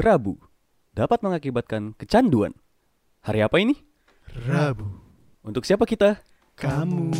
Rabu 0.00 0.40
dapat 0.96 1.20
mengakibatkan 1.20 1.92
kecanduan. 1.92 2.56
Hari 3.20 3.44
apa 3.44 3.60
ini? 3.60 3.76
Rabu. 4.48 4.88
Untuk 5.44 5.68
siapa 5.68 5.84
kita? 5.84 6.24
Kamu. 6.56 7.12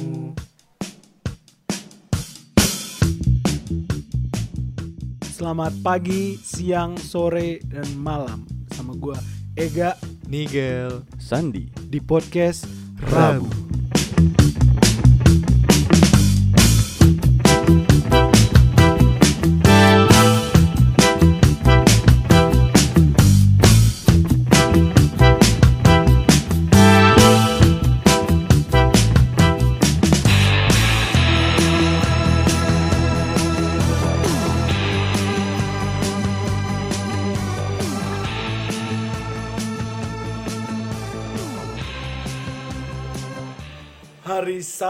Selamat 5.29 5.77
pagi, 5.85 6.41
siang, 6.41 6.97
sore, 6.97 7.61
dan 7.69 7.85
malam 8.01 8.49
sama 8.73 8.97
gua 8.97 9.17
Ega 9.61 10.01
Nigel 10.25 11.05
Sandi. 11.21 11.69
di 11.85 12.01
podcast 12.01 12.65
Rabu. 13.13 13.45
Hari 13.45 13.60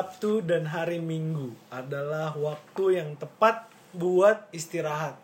Sabtu 0.01 0.41
dan 0.41 0.65
hari 0.65 0.97
Minggu 0.97 1.53
adalah 1.69 2.33
waktu 2.33 3.05
yang 3.05 3.21
tepat 3.21 3.69
buat 3.93 4.49
istirahat. 4.49 5.21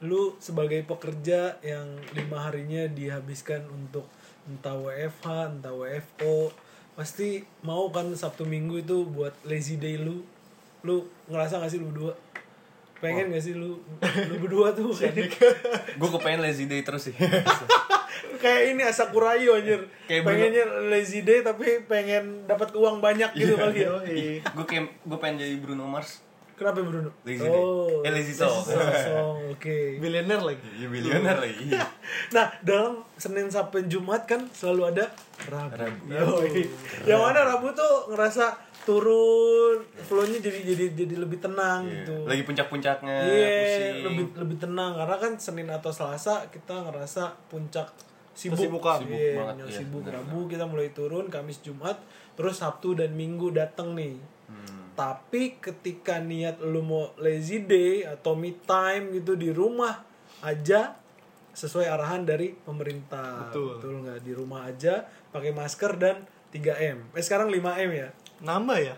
Lu 0.00 0.32
sebagai 0.40 0.80
pekerja 0.88 1.60
yang 1.60 2.00
lima 2.16 2.48
harinya 2.48 2.88
dihabiskan 2.88 3.68
untuk 3.68 4.08
entah 4.48 4.72
WFH, 4.72 5.60
entah 5.60 5.76
WFO, 5.76 6.48
pasti 6.96 7.44
mau 7.60 7.92
kan 7.92 8.08
Sabtu 8.16 8.48
Minggu 8.48 8.80
itu 8.80 9.04
buat 9.04 9.36
lazy 9.44 9.76
day 9.76 10.00
lu. 10.00 10.24
Lu 10.80 11.04
ngerasa 11.28 11.60
gak 11.60 11.76
sih 11.76 11.84
lu 11.84 11.92
berdua? 11.92 12.16
Pengen 13.04 13.36
gak 13.36 13.44
sih 13.44 13.52
lu 13.52 13.84
lu 14.00 14.34
berdua 14.40 14.72
tuh 14.72 14.96
Gue 16.00 16.08
kepengen 16.16 16.40
lazy 16.40 16.64
day 16.64 16.80
terus 16.80 17.12
sih 17.12 17.16
kayak 18.36 18.62
ini 18.70 18.82
Asakurayo 18.82 19.56
anjir. 19.56 19.80
Kayak 20.04 20.22
Bruno. 20.22 20.30
Pengennya 20.32 20.64
lazy 20.86 21.20
day 21.20 21.40
tapi 21.40 21.82
pengen 21.82 22.44
dapat 22.44 22.72
uang 22.72 22.98
banyak 22.98 23.30
gitu 23.32 23.54
kali 23.54 23.82
ya. 23.82 23.90
Gue 24.46 24.64
kayak 24.64 24.84
gue 25.00 25.18
pengen 25.18 25.36
jadi 25.38 25.56
Bruno 25.56 25.84
Mars 25.84 26.22
Kenapa 26.54 26.80
Bruno? 26.80 27.12
Lazy 27.20 27.44
day. 27.44 27.52
oh, 27.52 28.00
Eh, 28.00 28.08
lazy 28.08 28.32
song. 28.32 28.64
song, 28.64 29.36
Oke. 29.50 30.00
Milioner 30.00 30.40
lagi. 30.40 30.64
Iya 30.74 30.88
milioner 30.88 31.36
lagi 31.36 31.68
Nah, 32.32 32.48
dalam 32.60 33.04
Senin 33.12 33.46
sampai 33.46 33.84
Jumat 33.84 34.24
kan 34.24 34.48
selalu 34.50 34.88
ada 34.90 35.04
Rabu. 35.44 35.76
Rabu. 35.76 36.02
Yoi. 36.08 36.64
Yang 37.04 37.20
mana 37.20 37.44
Rabu 37.44 37.76
tuh 37.76 38.08
ngerasa 38.08 38.56
turun, 38.88 39.84
flow-nya 40.00 40.40
jadi 40.40 40.62
jadi 40.64 40.84
jadi 40.96 41.14
lebih 41.18 41.38
tenang 41.38 41.84
gitu. 41.84 42.24
Lagi 42.24 42.40
puncak-puncaknya 42.42 43.16
Iya, 43.20 43.48
pusing. 43.52 43.94
lebih 44.02 44.24
lebih 44.38 44.56
tenang 44.58 44.96
karena 44.96 45.16
kan 45.18 45.32
Senin 45.36 45.68
atau 45.68 45.90
Selasa 45.90 46.48
kita 46.48 46.88
ngerasa 46.88 47.36
puncak 47.46 47.92
sibuk, 48.36 48.60
Kesibukan. 48.60 48.98
Sibuk 49.00 49.16
Iya, 49.16 49.32
banget, 49.40 49.54
puncak 49.56 49.68
iya, 49.72 49.78
sibuk. 49.80 50.02
Rabu 50.04 50.38
kita 50.46 50.64
mulai 50.68 50.88
turun, 50.92 51.24
Kamis 51.32 51.58
Jumat, 51.64 51.96
terus 52.36 52.60
Sabtu 52.60 52.92
dan 52.92 53.16
Minggu 53.16 53.48
datang 53.50 53.96
nih. 53.96 54.20
Hmm. 54.46 54.92
Tapi 54.92 55.56
ketika 55.58 56.20
niat 56.20 56.60
lu 56.60 56.84
mau 56.84 57.16
lazy 57.16 57.64
day 57.64 58.04
atau 58.04 58.36
me 58.36 58.52
time 58.68 59.16
gitu 59.16 59.34
di 59.34 59.48
rumah 59.50 60.04
aja 60.44 60.94
sesuai 61.56 61.88
arahan 61.88 62.28
dari 62.28 62.52
pemerintah. 62.52 63.48
Betul. 63.48 63.80
nggak 63.80 64.20
di 64.20 64.32
rumah 64.36 64.68
aja 64.68 65.08
pakai 65.32 65.56
masker 65.56 65.96
dan 65.96 66.28
3M. 66.52 67.16
Eh 67.16 67.24
sekarang 67.24 67.48
5M 67.48 67.90
ya. 67.96 68.08
Nambah 68.44 68.78
ya? 68.78 68.96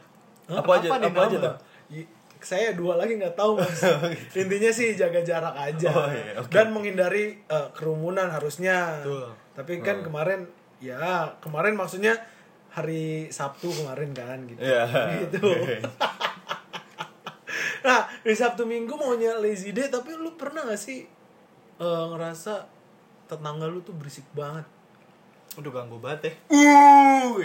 Hah? 0.50 0.58
Apa 0.66 0.82
aja 0.82 0.86
Apa 0.90 0.96
nih 0.98 1.10
apa 1.14 1.20
aja 1.30 1.36
tuh 1.38 1.56
Y- 1.88 2.10
saya 2.40 2.74
dua 2.74 2.94
lagi 2.98 3.18
nggak 3.18 3.34
tahu 3.34 3.58
mas. 3.58 3.82
Intinya 4.40 4.70
sih 4.70 4.94
jaga 4.94 5.20
jarak 5.22 5.54
aja. 5.54 5.90
Oh, 5.90 6.08
iya, 6.10 6.38
oke. 6.38 6.50
dan 6.50 6.70
menghindari 6.70 7.38
eh, 7.46 7.68
kerumunan 7.74 8.30
harusnya. 8.30 9.02
Betul. 9.02 9.30
tapi 9.58 9.82
kan 9.82 10.06
kemarin 10.06 10.46
ya 10.78 11.34
kemarin 11.42 11.74
maksudnya 11.74 12.14
hari 12.70 13.26
Sabtu 13.34 13.74
kemarin 13.74 14.14
kan 14.14 14.38
gitu. 14.46 14.60
Iya. 14.62 14.82
gitu. 15.26 15.50
Nah 17.78 18.04
di 18.20 18.34
Sabtu 18.34 18.66
Minggu 18.66 18.98
maunya 18.98 19.38
lazy 19.38 19.70
day 19.70 19.88
tapi 19.88 20.12
lu 20.12 20.34
pernah 20.34 20.66
gak 20.66 20.76
sih 20.76 21.06
eh, 21.78 22.04
ngerasa 22.10 22.66
tetangga 23.30 23.64
lu 23.70 23.80
tuh 23.80 23.94
berisik 23.94 24.26
banget? 24.34 24.66
Udah 25.56 25.70
ganggu 25.72 25.96
banget 25.98 26.28
ya. 26.28 26.32
Uh. 26.54 27.38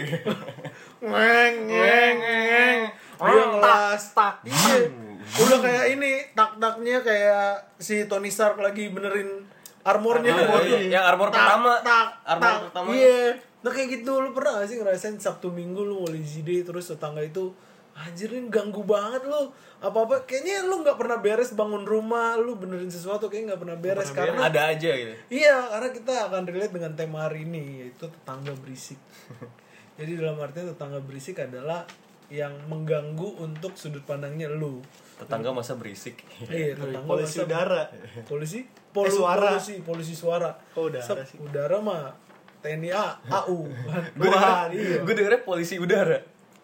Ngeng 1.09 1.55
ngeng 1.65 2.17
ngeng. 2.19 2.79
Dia 2.91 3.12
ngelas 3.23 4.03
tak 4.11 4.33
iya 4.43 4.75
udah 5.23 5.59
kayak 5.63 5.85
ini 5.95 6.11
tak 6.35 6.59
taknya 6.59 6.99
kayak 6.99 7.79
si 7.79 8.03
Tony 8.11 8.27
Stark 8.27 8.59
lagi 8.59 8.91
benerin 8.91 9.47
armornya 9.83 10.31
Armor, 10.31 10.63
iya. 10.63 10.79
Yang 10.99 11.05
armor 11.11 11.29
Tak, 11.29 11.35
pertama. 11.35 11.73
tak, 11.83 12.07
Armor 12.23 12.43
tak. 12.47 12.59
pertama. 12.67 12.87
iya 12.91 13.19
nah 13.63 13.71
kayak 13.71 13.89
gitu 13.99 14.11
lu 14.19 14.35
pernah 14.35 14.59
gak 14.59 14.67
sih 14.67 14.77
ngerasain 14.79 15.15
Sabtu 15.19 15.47
Minggu 15.47 15.87
lu 15.87 16.03
mau 16.03 16.11
day 16.11 16.59
terus 16.67 16.91
tetangga 16.91 17.23
itu 17.23 17.47
anjir 17.95 18.27
ini 18.33 18.51
ganggu 18.51 18.83
banget 18.83 19.23
lu 19.23 19.53
apa 19.79 19.97
apa 20.03 20.15
kayaknya 20.27 20.65
lu 20.67 20.81
nggak 20.81 20.97
pernah 20.99 21.19
beres 21.21 21.53
bangun 21.53 21.85
rumah 21.85 22.35
lu 22.39 22.57
benerin 22.59 22.89
sesuatu 22.89 23.29
kayaknya 23.31 23.53
nggak 23.53 23.61
pernah 23.63 23.77
beres 23.79 24.09
karena 24.11 24.49
Ada 24.51 24.61
aja 24.75 24.91
gitu 24.97 25.13
Iya, 25.29 25.55
karena 25.71 25.89
kita 25.95 26.13
akan 26.27 26.41
relate 26.49 26.73
dengan 26.73 26.91
tema 26.97 27.17
hari 27.29 27.45
ini 27.45 27.83
yaitu 27.85 28.07
tetangga 28.09 28.51
berisik. 28.63 28.97
Jadi 29.99 30.11
dalam 30.17 30.41
artian 30.41 30.73
tetangga 30.73 30.99
berisik 31.05 31.37
adalah 31.39 31.85
yang 32.27 32.53
mengganggu 32.65 33.39
untuk 33.39 33.73
sudut 33.73 34.03
pandangnya 34.03 34.47
lu. 34.47 34.79
Tetangga 35.15 35.51
masa 35.51 35.73
berisik 35.73 36.19
Iya, 36.45 36.73
tetangga 36.77 37.03
Polisi 37.03 37.37
masa- 37.37 37.47
udara. 37.47 37.81
Polisi? 38.23 38.59
Polu, 38.93 39.09
suara. 39.09 39.49
Polusi, 39.55 39.75
polusi 39.81 40.13
suara. 40.13 40.51
Oh, 40.73 40.85
udara 40.85 41.01
Sep- 41.01 41.25
sih. 41.25 41.37
Udara 41.39 41.77
mah 41.79 42.13
TNI 42.61 42.89
A, 42.89 43.17
AU. 43.25 43.65
Denger, 44.15 44.69
iya. 44.71 44.97
gue 45.01 45.13
dengernya 45.13 45.41
polisi 45.41 45.75
udara 45.75 46.15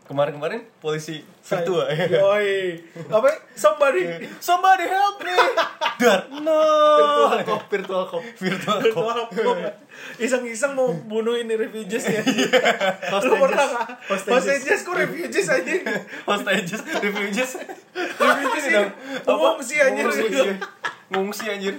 Kemarin-kemarin 0.10 0.66
polisi 0.82 1.22
virtual 1.46 1.86
Yoi. 1.86 2.82
Apa? 3.14 3.30
Somebody. 3.54 4.10
Somebody 4.42 4.90
help 4.90 5.22
me 5.22 5.38
Dar 6.02 6.26
No 6.42 6.58
Virtual 7.30 7.46
cop, 7.46 7.62
virtual 7.70 8.04
cop. 8.10 8.24
Virtual 8.42 8.78
Virtual 8.82 9.30
cop. 9.30 9.58
Iseng-iseng 10.18 10.74
mau 10.74 10.90
bunuh 11.06 11.38
ini 11.38 11.54
refugees 11.54 12.10
ya. 12.10 12.26
Lu 12.26 13.22
Hostages. 13.22 13.38
pernah 13.38 13.66
nggak? 13.70 13.88
Hostages. 14.10 14.80
Kok 14.82 14.96
refugees 14.98 15.46
aja? 15.46 15.74
Hostages 16.26 16.82
Refugees 16.82 17.52
Refugees 17.94 18.64
sih. 18.66 18.74
Ngungsi 19.30 19.76
anjir. 19.78 20.10
Ngungsi 21.14 21.44
anjir 21.54 21.76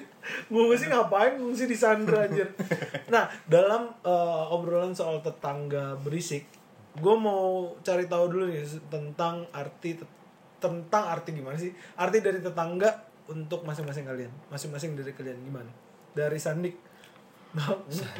Ngungsi 0.46 0.86
ngapain? 0.86 1.34
Ngungsi 1.34 1.66
di 1.66 1.74
Sandra 1.74 2.30
anjir. 2.30 2.46
Nah, 3.10 3.26
dalam 3.50 3.90
eh, 4.06 4.54
obrolan 4.54 4.94
soal 4.94 5.18
tetangga 5.18 5.98
berisik, 5.98 6.46
gue 7.00 7.14
mau 7.16 7.72
cari 7.80 8.04
tahu 8.06 8.24
dulu 8.30 8.44
nih 8.52 8.62
tentang 8.92 9.48
arti 9.50 9.96
tentang 10.60 11.04
arti 11.08 11.32
gimana 11.32 11.56
sih? 11.56 11.72
Arti 11.96 12.20
dari 12.20 12.38
tetangga 12.38 13.08
untuk 13.32 13.64
masing-masing 13.64 14.04
kalian. 14.04 14.30
Masing-masing 14.52 14.94
dari 14.94 15.16
kalian 15.16 15.40
gimana? 15.40 15.72
Dari 16.12 16.36
Sandik. 16.36 16.76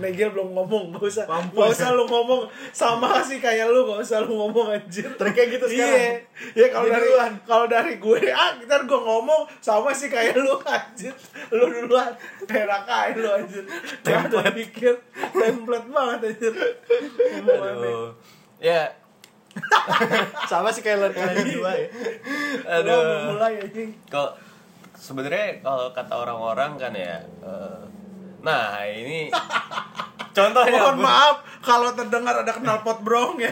Negel 0.03 0.35
belum 0.35 0.59
ngomong, 0.59 0.91
gak 0.91 1.07
usah, 1.07 1.23
Mampus. 1.31 1.55
gak 1.55 1.71
usah 1.71 1.89
lu 1.95 2.03
ngomong 2.03 2.51
sama 2.75 3.23
sih 3.23 3.39
kayak 3.39 3.71
lu, 3.71 3.87
gak 3.87 4.03
usah 4.03 4.27
lu 4.27 4.35
ngomong 4.35 4.75
anjir. 4.75 5.07
Triknya 5.15 5.55
gitu 5.55 5.71
sekarang. 5.71 5.87
Iya, 5.87 6.11
iya 6.59 6.67
kalau 6.75 6.91
dari 6.91 7.09
kalau 7.47 7.67
dari 7.71 7.93
gue 8.03 8.19
ah 8.35 8.59
ntar 8.67 8.91
gue 8.91 8.99
ngomong 8.99 9.47
sama 9.63 9.95
sih 9.95 10.11
kayak 10.11 10.35
lu 10.35 10.59
anjir 10.67 11.15
lu 11.55 11.63
duluan 11.63 12.11
terak 12.43 12.83
aja 12.91 13.15
lu 13.15 13.31
anjir 13.31 13.63
ada 14.03 14.51
pikir 14.51 14.99
template 15.31 15.89
banget 15.95 16.19
anjir. 16.35 16.55
Aduh 17.39 18.19
Ya. 18.61 18.93
Sama 20.51 20.71
sih 20.71 20.85
kayak 20.85 21.11
kalian 21.17 21.43
berdua 21.43 21.73
ya. 21.75 21.89
Lu 22.85 22.93
Aduh 22.93 23.01
mulai 23.35 23.59
anjing. 23.59 23.91
Kalau 24.07 24.31
sebenarnya 24.95 25.65
kalau 25.65 25.91
kata 25.91 26.15
orang-orang 26.15 26.77
kan 26.77 26.93
ya 26.95 27.19
eh, 27.41 27.83
Nah 28.45 28.85
ini 28.87 29.33
Contohnya 30.37 30.79
mohon 30.87 31.03
maaf 31.03 31.43
kalau 31.59 31.91
terdengar 31.91 32.47
ada 32.47 32.55
knalpot 32.55 33.03
brong 33.03 33.43
ya. 33.43 33.51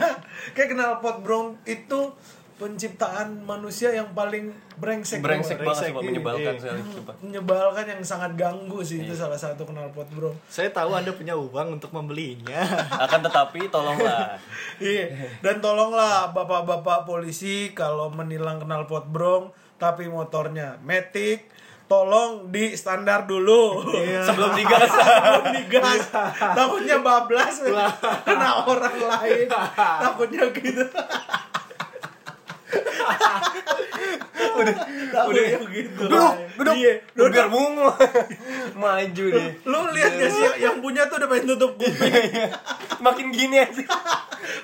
Kayak 0.54 0.78
knalpot 0.78 1.26
brong 1.26 1.58
itu 1.66 2.14
penciptaan 2.58 3.46
manusia 3.46 3.94
yang 3.94 4.10
paling 4.12 4.50
brengsek. 4.82 5.22
Brengsek 5.22 5.62
banget 5.62 5.94
sumpah 5.94 6.02
iya, 6.02 6.08
menyebalkan 6.10 6.54
iya. 6.54 6.60
sekali 6.60 6.80
sumpah. 6.90 7.14
menyebalkan 7.22 7.84
yang 7.86 8.02
sangat 8.02 8.32
ganggu 8.34 8.82
sih 8.82 9.06
itu 9.06 9.14
salah 9.14 9.38
satu 9.38 9.62
knalpot 9.62 10.10
brong 10.10 10.34
Saya 10.50 10.74
tahu 10.74 10.90
Anda 10.90 11.14
punya 11.14 11.38
uang 11.38 11.78
untuk 11.78 11.94
membelinya. 11.94 12.58
Akan 13.06 13.22
tetapi 13.22 13.70
tolonglah. 13.70 14.34
Iya, 14.78 15.10
dan 15.42 15.58
tolonglah 15.58 16.30
bapak-bapak 16.30 17.02
polisi 17.02 17.74
kalau 17.74 18.10
menilang 18.10 18.62
knalpot 18.62 19.06
brong 19.10 19.50
tapi 19.78 20.06
motornya 20.10 20.78
Matic 20.82 21.50
tolong 21.88 22.52
di 22.52 22.76
standar 22.76 23.24
dulu 23.26 23.82
Sebelum 23.96 24.54
digas. 24.58 24.90
sebelum 24.90 25.44
digas. 25.56 26.02
Takutnya 26.36 27.02
bablas 27.02 27.62
kena 28.26 28.66
orang 28.66 28.98
lain. 28.98 29.46
Takutnya 29.78 30.42
gitu 30.52 30.84
udah 34.54 34.74
takutnya 35.10 35.58
gitu 35.68 36.02
Duduk, 36.04 36.32
duduk. 36.56 36.74
iya 36.74 36.92
duduk 37.12 37.34
Biar 37.34 37.48
bungu. 37.48 37.88
Maju 38.80 39.24
deh. 39.28 39.48
lu 39.62 39.80
lihat 39.90 40.12
gak 40.14 40.30
sih 40.30 40.50
yang 40.60 40.78
punya 40.78 41.06
tuh 41.06 41.18
udah 41.18 41.28
pengen 41.28 41.46
tutup 41.48 41.72
kuping 41.74 42.14
Makin 42.98 43.26
gini 43.30 43.56
aja. 43.58 43.84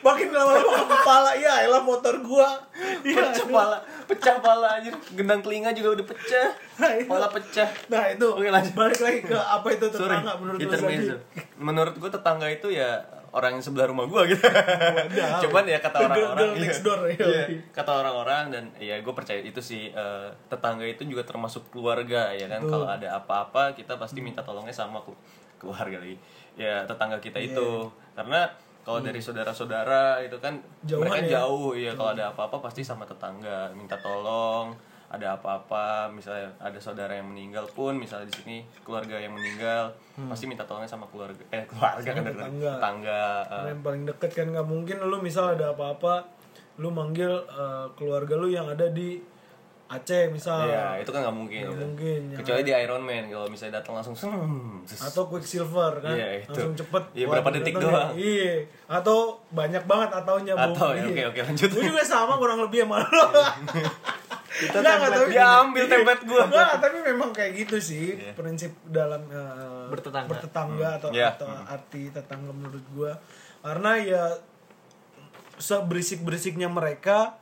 makin 0.00 0.28
lama-lama 0.28 0.70
ke 0.74 0.86
kepala 0.90 1.30
ya 1.34 1.62
elah 1.62 1.80
motor 1.80 2.14
gua 2.20 2.60
iya 3.02 3.20
Pecah 3.26 3.46
pala, 3.46 3.76
pecah 4.04 4.36
pala 4.38 4.68
aja. 4.74 4.90
Gendang 5.10 5.40
telinga 5.40 5.70
juga 5.70 5.94
udah 5.94 6.06
pecah. 6.06 6.48
Nah. 6.74 6.90
Pala 7.04 7.28
pecah. 7.28 7.68
nah 7.86 8.04
itu 8.06 8.26
Oke, 8.26 8.48
lanjut. 8.48 8.72
balik 8.74 8.98
lagi 8.98 9.20
ke 9.22 9.36
apa 9.36 9.66
itu 9.70 9.86
Sorry, 9.88 10.10
tetangga 10.10 10.32
menurut 10.36 10.56
lu 10.56 10.62
intermezzo. 10.62 11.14
tadi 11.14 11.40
Menurut 11.56 11.94
gue 11.94 12.10
tetangga 12.10 12.46
itu 12.48 12.68
ya 12.70 12.90
orang 13.34 13.58
yang 13.58 13.64
sebelah 13.64 13.86
rumah 13.86 14.06
gue 14.06 14.22
gitu. 14.30 14.46
Cuman 15.42 15.64
ya 15.66 15.78
kata 15.78 15.98
orang-orang. 16.00 16.38
girl 16.38 16.54
next 16.56 16.80
iya. 17.10 17.44
Kata 17.74 17.90
orang-orang 17.98 18.44
dan 18.48 18.64
ya 18.78 18.94
gue 18.96 19.10
percaya 19.10 19.42
itu 19.42 19.58
sih 19.58 19.90
eh, 19.90 20.28
tetangga 20.46 20.86
itu 20.86 21.02
juga 21.02 21.26
termasuk 21.26 21.66
keluarga 21.68 22.30
ya 22.30 22.46
kan. 22.46 22.62
Kalau 22.62 22.86
ada 22.86 23.18
apa-apa 23.18 23.74
kita 23.74 23.98
pasti 23.98 24.22
minta 24.22 24.40
tolongnya 24.40 24.70
sama 24.70 25.02
keluarga 25.58 25.98
lagi. 25.98 26.14
Ya 26.54 26.86
tetangga 26.86 27.18
kita 27.18 27.36
Iya. 27.36 27.50
itu. 27.52 27.68
Karena 28.14 28.46
kalau 28.80 29.00
dari 29.00 29.18
saudara-saudara 29.18 30.22
itu 30.22 30.36
kan 30.38 30.54
Hmm. 30.54 30.86
Jauhan 30.86 31.08
mereka 31.08 31.18
ya. 31.24 31.30
jauh 31.42 31.72
ya 31.72 31.92
kalau 31.92 32.10
ada 32.12 32.30
apa-apa 32.30 32.56
pasti 32.60 32.84
sama 32.84 33.02
tetangga 33.02 33.72
minta 33.72 33.96
tolong 33.98 34.76
ada 35.14 35.34
apa-apa 35.34 35.84
misalnya 36.08 36.50
ada 36.58 36.76
saudara 36.76 37.12
yang 37.12 37.26
meninggal 37.26 37.64
pun 37.68 37.94
misalnya 37.94 38.26
di 38.26 38.36
sini 38.36 38.56
keluarga 38.80 39.16
yang 39.16 39.30
meninggal 39.30 39.90
pasti 40.24 40.44
minta 40.44 40.62
tolongnya 40.62 40.88
sama 40.88 41.06
keluarga 41.06 41.42
eh 41.48 41.64
keluarga 41.64 42.06
kan 42.08 42.20
Hmm. 42.20 42.30
tetangga. 42.30 42.72
tetangga 42.72 43.22
Karena 43.44 43.68
yang 43.68 43.82
paling 43.82 44.02
deket 44.04 44.30
kan 44.32 44.46
nggak 44.48 44.66
mungkin 44.66 44.96
lu 45.00 45.18
misal 45.18 45.44
ada 45.50 45.70
apa-apa 45.70 46.26
lu 46.76 46.88
manggil 46.88 47.30
eh, 47.30 47.86
keluarga 47.94 48.34
lu 48.34 48.48
yang 48.48 48.66
ada 48.66 48.86
di 48.88 49.22
Aceh 49.84 50.26
misal 50.28 50.64
Iya, 50.64 50.96
itu 50.96 51.12
kan 51.12 51.20
nggak 51.20 51.36
mungkin. 51.36 51.60
Nggak 51.60 51.70
gitu. 51.70 51.84
mungkin, 51.84 52.20
ya. 52.26 52.36
Kecuali 52.40 52.62
di 52.62 52.72
Iron 52.74 53.02
Man 53.04 53.24
kalau 53.28 53.46
misalnya 53.46 53.78
datang 53.78 53.92
langsung 53.94 54.16
hmm, 54.16 54.80
atau 54.88 55.22
Quicksilver 55.28 55.92
kan 56.00 56.16
Iya, 56.16 56.28
itu. 56.40 56.50
langsung 56.50 56.74
cepet 56.74 57.02
Iya, 57.12 57.26
berapa 57.28 57.48
detik 57.52 57.74
ya. 57.74 57.82
doang. 57.84 58.10
iya 58.16 58.64
atau 58.88 59.18
banyak 59.50 59.84
banget 59.84 60.10
ataunya. 60.14 60.56
Atau, 60.56 60.88
ya, 60.90 61.04
Iya. 61.04 61.28
oke, 61.28 61.36
oke, 61.36 61.40
lanjut. 61.46 61.68
Gua 61.70 61.84
juga 61.84 62.02
sama 62.02 62.34
kurang 62.34 62.64
lebih 62.64 62.80
sama 62.82 62.96
lo 63.04 63.24
kita 64.54 64.78
Dia 65.26 65.46
ambil 65.60 65.84
template 65.84 66.22
gua. 66.24 66.46
Nggak, 66.46 66.72
tapi 66.78 66.96
memang 67.02 67.30
kayak 67.30 67.52
gitu 67.56 67.76
sih 67.76 68.14
Iya. 68.14 68.32
prinsip 68.32 68.70
dalam 68.86 69.26
eh, 69.26 69.90
Bertetangga. 69.90 70.30
bertetangga 70.30 70.88
atau 70.96 71.10
Iya. 71.10 71.34
atau 71.34 71.50
arti 71.66 72.08
tetangga 72.08 72.50
menurut 72.50 72.84
gua 72.90 73.18
karena 73.60 73.90
ya 73.96 74.24
seberisik 75.56 76.20
berisiknya 76.20 76.66
mereka 76.66 77.38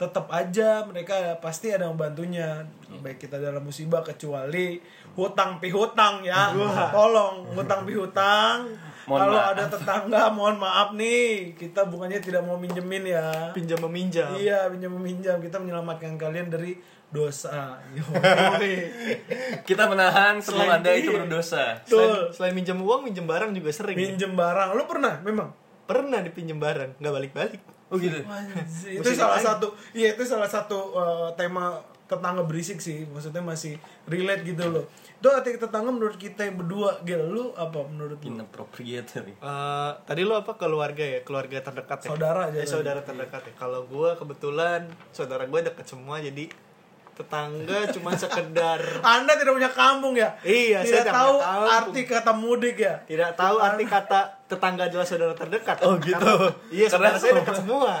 tetap 0.00 0.32
aja 0.32 0.80
mereka 0.88 1.36
pasti 1.44 1.68
ada 1.68 1.84
yang 1.84 1.92
membantunya 1.92 2.64
baik 3.04 3.20
kita 3.20 3.36
dalam 3.36 3.60
musibah 3.60 4.00
kecuali 4.00 4.80
hutang 5.12 5.60
pihutang 5.60 6.24
ya. 6.24 6.56
Tolong 6.88 7.52
hutang 7.52 7.84
pihutang. 7.84 8.64
Kalau 9.04 9.36
ada 9.36 9.68
tetangga 9.68 10.32
mohon 10.32 10.56
maaf 10.56 10.96
nih. 10.96 11.52
Kita 11.52 11.84
bukannya 11.84 12.16
tidak 12.16 12.40
mau 12.48 12.56
minjemin 12.56 13.12
ya. 13.12 13.52
Pinjam 13.52 13.76
meminjam. 13.84 14.32
Iya 14.40 14.72
pinjam 14.72 14.96
meminjam. 14.96 15.36
Kita 15.36 15.60
menyelamatkan 15.60 16.16
kalian 16.16 16.48
dari 16.48 16.80
dosa. 17.12 17.76
Kita 19.68 19.84
menahan 19.84 20.40
sebelum 20.40 20.64
Selain 20.64 20.80
Anda 20.80 20.90
itu, 20.96 21.12
berdosa. 21.12 21.76
Selain, 21.84 22.32
selain 22.32 22.54
minjem 22.56 22.80
uang 22.80 23.04
minjem 23.04 23.28
barang 23.28 23.52
juga 23.52 23.68
sering 23.68 24.00
ya. 24.00 24.16
minjem 24.16 24.32
barang. 24.32 24.72
Lu 24.72 24.88
pernah? 24.88 25.20
Memang? 25.20 25.52
Pernah 25.84 26.24
dipinjem 26.24 26.56
barang. 26.56 26.96
Nggak 26.96 27.12
balik 27.12 27.32
balik 27.36 27.60
Oh 27.90 27.98
gitu. 27.98 28.22
itu 28.86 29.10
salah 29.18 29.42
satu 29.42 29.74
iya 29.90 30.14
itu 30.14 30.22
salah 30.22 30.46
satu 30.46 30.94
uh, 30.94 31.28
tema 31.34 31.82
tetangga 32.10 32.42
berisik 32.42 32.82
sih. 32.82 33.06
Maksudnya 33.06 33.38
masih 33.38 33.78
relate 34.10 34.42
gitu 34.42 34.66
loh. 34.66 34.84
Itu 35.22 35.30
arti 35.30 35.54
tetangga 35.54 35.94
menurut 35.94 36.18
kita 36.18 36.42
yang 36.42 36.58
berdua 36.58 36.98
Gil. 37.06 37.22
Lu 37.30 37.54
apa 37.54 37.86
menurut 37.86 38.18
lu? 38.18 38.34
Inappropriate 38.34 39.22
nih. 39.22 39.38
Eh, 39.38 39.90
tadi 40.02 40.26
lu 40.26 40.34
apa? 40.34 40.58
Keluarga 40.58 41.06
ya? 41.06 41.22
Keluarga 41.22 41.62
terdekat 41.62 41.98
ya? 42.02 42.10
Saudara 42.10 42.50
aja 42.50 42.58
Eh, 42.58 42.66
saudara 42.66 43.00
terdekat 43.06 43.46
ya? 43.46 43.54
Kalau 43.54 43.86
gue 43.86 44.10
kebetulan 44.18 44.90
saudara 45.14 45.46
gue 45.46 45.60
deket 45.62 45.86
semua 45.86 46.18
jadi 46.18 46.50
tetangga 47.20 47.78
cuma 47.90 48.10
sekedar 48.12 48.80
anda 49.14 49.32
tidak 49.34 49.52
punya 49.52 49.68
kampung 49.68 50.14
ya 50.14 50.32
Iya, 50.40 50.80
saya 50.80 51.04
tidak 51.04 51.04
tidak 51.04 51.14
tahu 51.14 51.34
punya 51.34 51.46
kampung. 51.46 51.70
arti 51.70 52.00
kata 52.02 52.32
mudik 52.32 52.76
ya 52.76 52.94
tidak 53.04 53.30
tahu 53.34 53.56
arti 53.58 53.84
kata 53.84 54.20
tetangga 54.46 54.82
adalah 54.84 55.04
saudara 55.04 55.32
terdekat 55.32 55.76
Oh, 55.80 55.94
gitu. 55.96 56.16
Karena- 56.16 56.52
iya 56.68 56.86
saudara 56.86 57.08
Karena- 57.10 57.20
saya 57.20 57.32
dekat 57.36 57.54
semua 57.56 57.92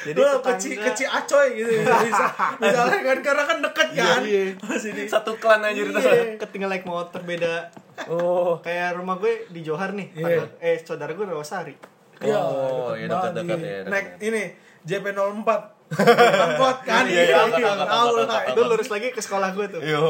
jadi 0.00 0.16
lu 0.16 0.24
tetangga 0.24 0.48
kecil 0.50 0.72
kecil 0.80 1.08
acoy 1.10 1.46
gitu 1.54 1.70
ya. 1.76 1.84
bisa 2.00 2.26
misalnya 2.58 2.98
kan 3.02 3.18
karena 3.20 3.42
kan 3.44 3.58
deket 3.60 3.88
kan 3.92 4.20
iya. 4.24 4.42
masih 4.58 4.90
di 4.90 5.04
Satu 5.04 5.36
klan 5.36 5.60
aja. 5.60 5.76
Iya. 5.76 6.40
ketinggal 6.40 6.70
naik 6.70 6.84
motor 6.84 7.20
beda 7.20 7.68
Oh. 8.08 8.56
kayak 8.58 8.96
rumah 8.96 9.14
gue 9.14 9.44
di 9.46 9.60
Johar 9.60 9.92
nih 9.92 10.08
Iya. 10.14 10.48
eh 10.56 10.80
saudara 10.80 11.12
gue 11.12 11.20
Rawasari 11.22 11.76
Iya, 12.18 12.36
Oh, 12.36 12.92
iya, 12.92 13.08
banget, 13.08 13.32
dekat-dekat 13.32 13.58
iya. 13.58 13.72
ya, 13.74 13.80
Naik 13.86 14.06
ini 14.22 14.42
JP04 14.82 15.48
angkot 15.90 16.78
kan? 16.82 17.02
Iya, 17.02 17.22
iya, 17.26 17.36
angkot, 17.42 17.58
tahu 17.82 18.10
lah. 18.16 18.42
itu 18.46 18.50
itu 18.52 18.60
lurus 18.62 18.88
lagi 18.88 19.08
ke 19.10 19.18
sekolah 19.18 19.48
gue 19.52 19.66
tuh. 19.68 19.80
Yo. 19.82 20.06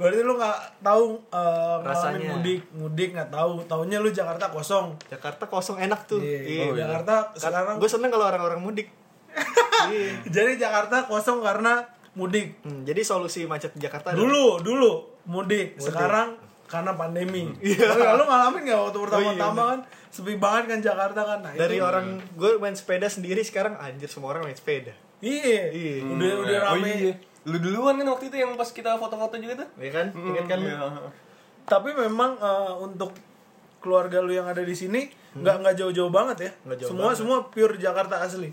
berarti 0.00 0.24
lu 0.24 0.32
nggak 0.34 0.80
tahu 0.80 1.20
uh, 1.28 1.84
Rasanya. 1.84 2.32
mudik 2.32 2.64
mudik 2.72 3.08
nggak 3.12 3.30
tahu. 3.30 3.62
Taunya 3.64 4.00
lu 4.00 4.10
Jakarta 4.10 4.48
kosong. 4.48 4.96
Jakarta 5.06 5.44
kosong 5.46 5.78
enak 5.78 6.08
tuh. 6.08 6.18
Iya, 6.18 6.40
Iya. 6.40 6.62
Oh, 6.64 6.72
iya. 6.72 6.80
Jakarta 6.82 7.14
sekarang 7.36 7.76
gue 7.78 7.88
seneng 7.88 8.10
kalau 8.10 8.26
orang-orang 8.26 8.60
mudik. 8.60 8.88
Iya. 9.78 10.26
jadi 10.26 10.52
Jakarta 10.58 11.06
kosong 11.06 11.38
karena 11.38 11.86
mudik. 12.12 12.58
Hmm, 12.60 12.82
jadi 12.82 12.98
solusi 13.00 13.46
macet 13.46 13.70
di 13.72 13.80
Jakarta 13.80 14.10
adalah- 14.10 14.26
dulu 14.26 14.46
dulu 14.58 14.92
mudik. 15.24 15.78
Sekarang 15.78 16.34
karena 16.66 16.92
pandemi. 16.92 17.46
Iya. 17.62 18.16
Lu 18.16 18.26
ngalamin 18.26 18.66
nggak 18.66 18.80
waktu 18.82 18.98
pertama-tama 18.98 19.62
kan 19.68 19.80
sepi 20.08 20.34
banget 20.34 20.64
kan 20.68 20.78
Jakarta 20.82 21.20
kan 21.22 21.38
nah, 21.40 21.52
dari 21.52 21.76
itu- 21.76 21.84
orang 21.84 22.06
gue 22.30 22.50
main 22.56 22.72
sepeda 22.72 23.06
sendiri 23.06 23.40
sekarang 23.40 23.76
anjir 23.76 24.06
semua 24.06 24.32
orang 24.32 24.44
main 24.44 24.54
sepeda 24.54 24.92
iya 25.20 25.68
Iya. 25.68 26.04
udah 26.06 26.30
udah 26.40 26.58
Oh, 26.60 26.66
rame 26.74 26.90
iya. 26.90 27.14
Lu 27.44 27.56
duluan 27.56 27.94
kan 27.94 28.08
waktu 28.08 28.28
itu 28.28 28.36
yang 28.36 28.52
pas 28.54 28.68
kita 28.68 28.94
foto-foto 28.94 29.36
juga 29.36 29.54
tuh. 29.58 29.68
ya 29.78 29.88
kan 29.90 30.06
ingat 30.12 30.44
kan 30.46 30.58
lu? 30.58 30.68
Iya. 30.68 30.84
tapi 31.64 31.90
memang 31.92 32.36
eh, 32.36 32.74
untuk 32.78 33.16
keluarga 33.78 34.18
lu 34.18 34.30
yang 34.30 34.44
ada 34.44 34.60
di 34.60 34.72
sini 34.72 35.06
nggak 35.34 35.56
nggak 35.58 35.74
jauh-jauh 35.76 36.10
banget 36.10 36.38
ya 36.40 36.50
Nggak 36.62 36.78
jauh 36.78 36.88
semua 36.90 37.04
banget. 37.06 37.18
semua 37.18 37.38
pure 37.46 37.74
Jakarta 37.76 38.14
asli 38.18 38.50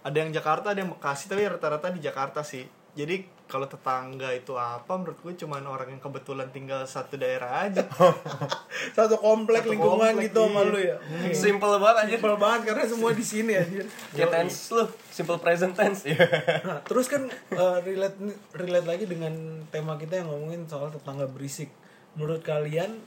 ada 0.00 0.16
yang 0.16 0.30
Jakarta 0.30 0.66
ada 0.68 0.78
yang 0.78 0.90
Bekasi 0.90 1.24
tapi 1.26 1.42
rata-rata 1.44 1.88
di 1.88 1.98
Jakarta 1.98 2.40
sih 2.42 2.62
jadi 2.92 3.24
kalau 3.48 3.64
tetangga 3.64 4.28
itu 4.36 4.52
apa 4.54 4.92
menurut 5.00 5.18
gue 5.24 5.34
cuman 5.40 5.64
orang 5.64 5.96
yang 5.96 6.02
kebetulan 6.04 6.52
tinggal 6.52 6.84
satu 6.84 7.16
daerah 7.16 7.64
aja 7.64 7.88
satu 8.96 9.16
komplek 9.18 9.64
Satu 9.64 9.72
lingkungan 9.72 10.12
komplek, 10.14 10.28
gitu 10.28 10.40
sama 10.44 10.60
iya. 10.60 10.70
lu 10.70 10.78
ya 10.78 10.96
Simple 11.32 11.74
banget 11.80 11.96
anjir. 12.04 12.18
Simpel 12.18 12.36
banget 12.36 12.60
karena 12.70 12.84
semua 12.84 13.10
di 13.14 13.24
sini 13.24 13.52
anjir. 13.56 13.86
Kayak 14.14 14.30
tense 14.32 14.60
lu, 14.74 14.84
simple 15.10 15.38
present 15.40 15.72
tense. 15.74 16.02
Iya. 16.08 16.24
Nah, 16.64 16.78
terus 16.84 17.06
kan 17.08 17.26
eh, 17.62 17.78
relate 17.84 18.18
relate 18.54 18.86
lagi 18.86 19.04
dengan 19.08 19.64
tema 19.72 19.96
kita 19.96 20.20
yang 20.22 20.28
ngomongin 20.30 20.68
soal 20.68 20.92
tetangga 20.92 21.26
berisik. 21.30 21.70
Menurut 22.16 22.42
kalian 22.42 22.98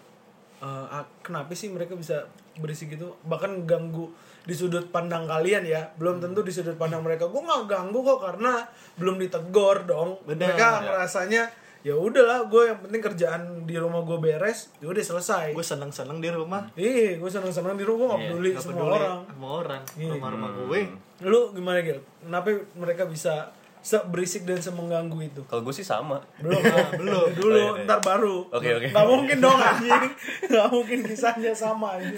eh, 0.62 0.86
ah, 0.94 1.06
kenapa 1.20 1.52
sih 1.52 1.68
mereka 1.68 1.98
bisa 1.98 2.30
berisik 2.56 2.94
gitu? 2.94 3.18
Bahkan 3.26 3.66
ganggu 3.66 4.14
di 4.42 4.54
sudut 4.54 4.90
pandang 4.90 5.26
kalian 5.26 5.66
ya. 5.66 5.90
Belum 5.98 6.22
tentu 6.22 6.42
di 6.42 6.50
sudut 6.50 6.78
pandang 6.78 7.02
mereka. 7.02 7.26
Gue 7.26 7.42
nggak 7.42 7.66
ganggu 7.66 8.00
kok 8.02 8.20
karena 8.22 8.62
belum 8.96 9.18
ditegur 9.18 9.84
dong. 9.84 10.22
Benar. 10.24 10.54
mereka 10.54 10.68
ngerasanya 10.86 11.44
ya 11.82 11.98
udahlah 11.98 12.46
gue 12.46 12.70
yang 12.70 12.78
penting 12.78 13.02
kerjaan 13.02 13.42
di 13.66 13.74
rumah 13.74 14.06
gue 14.06 14.14
beres 14.22 14.70
ya 14.78 14.86
udah 14.86 15.02
selesai 15.02 15.58
gue 15.58 15.66
seneng-seneng 15.66 16.22
di 16.22 16.30
rumah 16.30 16.70
Iya, 16.78 17.18
gue 17.18 17.26
seneng-seneng 17.26 17.74
di 17.74 17.82
rumah 17.82 18.14
gak 18.14 18.22
Iya, 18.22 18.30
peduli 18.30 18.50
Gak 18.54 18.62
semua 18.62 18.86
orang. 18.86 19.18
sama 19.26 19.48
orang 19.66 19.82
Iya. 19.98 20.12
rumah-rumah 20.14 20.50
gue 20.62 20.82
Lu 21.26 21.42
gimana 21.58 21.82
Gil? 21.82 21.98
Kenapa 22.22 22.54
mereka 22.78 23.10
bisa 23.10 23.50
seberisik 23.82 24.44
dan 24.44 24.58
semengganggu 24.58 25.18
itu? 25.24 25.42
Kalau 25.44 25.62
gue 25.62 25.72
sih 25.72 25.84
sama. 25.84 26.22
Belum, 26.38 26.62
belum. 27.02 27.28
Dulu, 27.34 27.50
Oh, 27.52 27.58
iya, 27.58 27.72
iya. 27.76 27.84
ntar 27.84 28.00
baru. 28.00 28.46
Oke, 28.48 28.70
oke. 28.72 28.88
Gak 28.90 29.08
mungkin 29.08 29.38
dong 29.38 29.58
anjing. 29.68 30.06
Gak 30.48 30.68
mungkin 30.68 31.00
kisahnya 31.02 31.52
sama 31.52 31.98
anjing. 31.98 32.18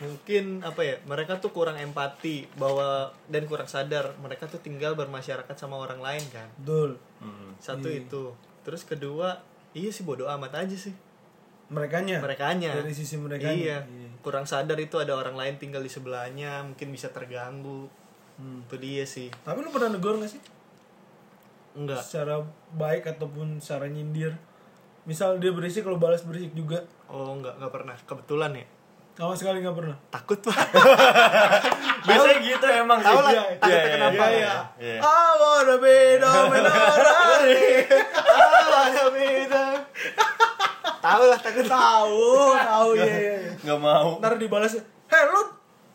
mungkin 0.00 0.64
apa 0.64 0.80
ya 0.80 0.96
mereka 1.04 1.36
tuh 1.36 1.52
kurang 1.52 1.76
empati 1.76 2.48
bahwa 2.56 3.12
dan 3.28 3.44
kurang 3.44 3.68
sadar 3.68 4.16
mereka 4.16 4.48
tuh 4.48 4.56
tinggal 4.56 4.96
bermasyarakat 4.96 5.52
sama 5.52 5.76
orang 5.76 6.00
lain 6.00 6.24
kan 6.32 6.48
Betul. 6.56 6.96
Hmm. 7.20 7.52
satu 7.60 7.84
itu 7.84 8.32
terus 8.64 8.80
kedua 8.82 9.44
iya 9.70 9.92
sih 9.92 10.00
bodoh 10.00 10.24
amat 10.30 10.56
aja 10.58 10.72
sih 10.72 10.96
Merekanya. 11.68 12.16
merekanya 12.16 12.72
Dari 12.74 12.90
sisi 12.90 13.14
mereka. 13.14 13.52
iya 13.52 13.84
kurang 14.18 14.48
sadar 14.48 14.74
itu 14.74 14.96
ada 14.96 15.12
orang 15.12 15.36
lain 15.36 15.60
tinggal 15.60 15.84
di 15.84 15.92
sebelahnya 15.92 16.64
mungkin 16.64 16.88
bisa 16.88 17.12
terganggu 17.12 17.84
Hmm. 18.40 18.64
itu 18.64 18.80
dia 18.80 19.04
sih 19.04 19.28
Tapi 19.44 19.60
lu 19.60 19.68
pernah 19.68 19.92
negor 19.92 20.16
gak 20.16 20.32
sih? 20.32 20.40
Enggak. 21.80 22.00
secara 22.00 22.44
baik 22.70 23.08
ataupun 23.08 23.56
secara 23.56 23.86
nyindir 23.86 24.36
misal 25.02 25.36
dia 25.36 25.48
berisik 25.48 25.82
lo 25.82 25.96
balas 25.96 26.20
berisik 26.20 26.52
juga 26.52 26.84
Oh, 27.06 27.32
enggak, 27.32 27.56
enggak 27.56 27.72
pernah. 27.72 27.96
Kebetulan 27.98 28.52
ya. 28.54 28.66
sama 29.12 29.34
sekali 29.34 29.58
nggak 29.58 29.74
pernah 29.74 29.96
Takut, 30.08 30.38
Pak. 30.38 30.54
Biasanya 32.06 32.36
gitu 32.38 32.66
emang. 32.70 32.98
Tahu 32.98 33.18
lah, 33.18 33.32
Iya, 33.32 33.42
takutnya 33.54 33.74
iya, 33.76 33.90
kenapa 33.90 34.24
iya, 34.24 34.38
ya? 34.38 34.54
iya. 34.78 34.98
I 35.02 35.32
wanna 35.34 35.76
be 35.76 35.96
dominant 36.16 36.76
Ah, 38.70 39.08
beda. 39.10 39.64
Tahu 41.00 41.22
lah 41.26 41.38
takut. 41.38 41.64
tahu 41.66 42.22
tahu 42.54 42.88
ya 42.94 43.08
ya 43.08 43.36
Nggak 43.62 43.78
mau. 43.78 44.10
ntar 44.18 44.36
dibalas 44.36 44.76
heh 44.78 45.22
lu 45.26 45.40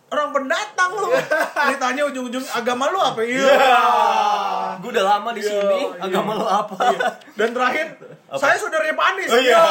orang 0.07 0.29
pendatang 0.31 0.91
lu 0.91 1.09
ditanya 1.67 2.01
ujung-ujung 2.05 2.45
agama 2.51 2.89
lu 2.89 2.99
apa 2.99 3.21
iya 3.21 3.45
Gue 4.77 4.89
udah 4.89 5.05
lama 5.07 5.29
di 5.29 5.41
sini, 5.41 5.61
Iya, 5.61 6.01
agama 6.01 6.31
lo 6.33 6.45
apa? 6.45 6.75
dan 7.33 7.49
terakhir 7.51 7.87
saya 8.31 8.55
saudaranya 8.55 8.93
Pak 8.93 9.07
Anies 9.07 9.29
Oh, 9.29 9.39
iya. 9.39 9.61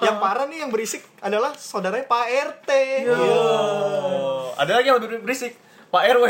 Yang 0.00 0.16
parah 0.18 0.44
nih 0.44 0.58
yang 0.60 0.70
berisik 0.70 1.02
adalah 1.18 1.52
saudaranya 1.54 2.04
Pak 2.04 2.26
RT. 2.26 2.70
Oh, 3.08 4.50
ada 4.54 4.72
lagi 4.74 4.86
yang 4.86 4.98
lebih 4.98 5.20
berisik. 5.20 5.54
Pak 5.88 6.02
RW. 6.08 6.24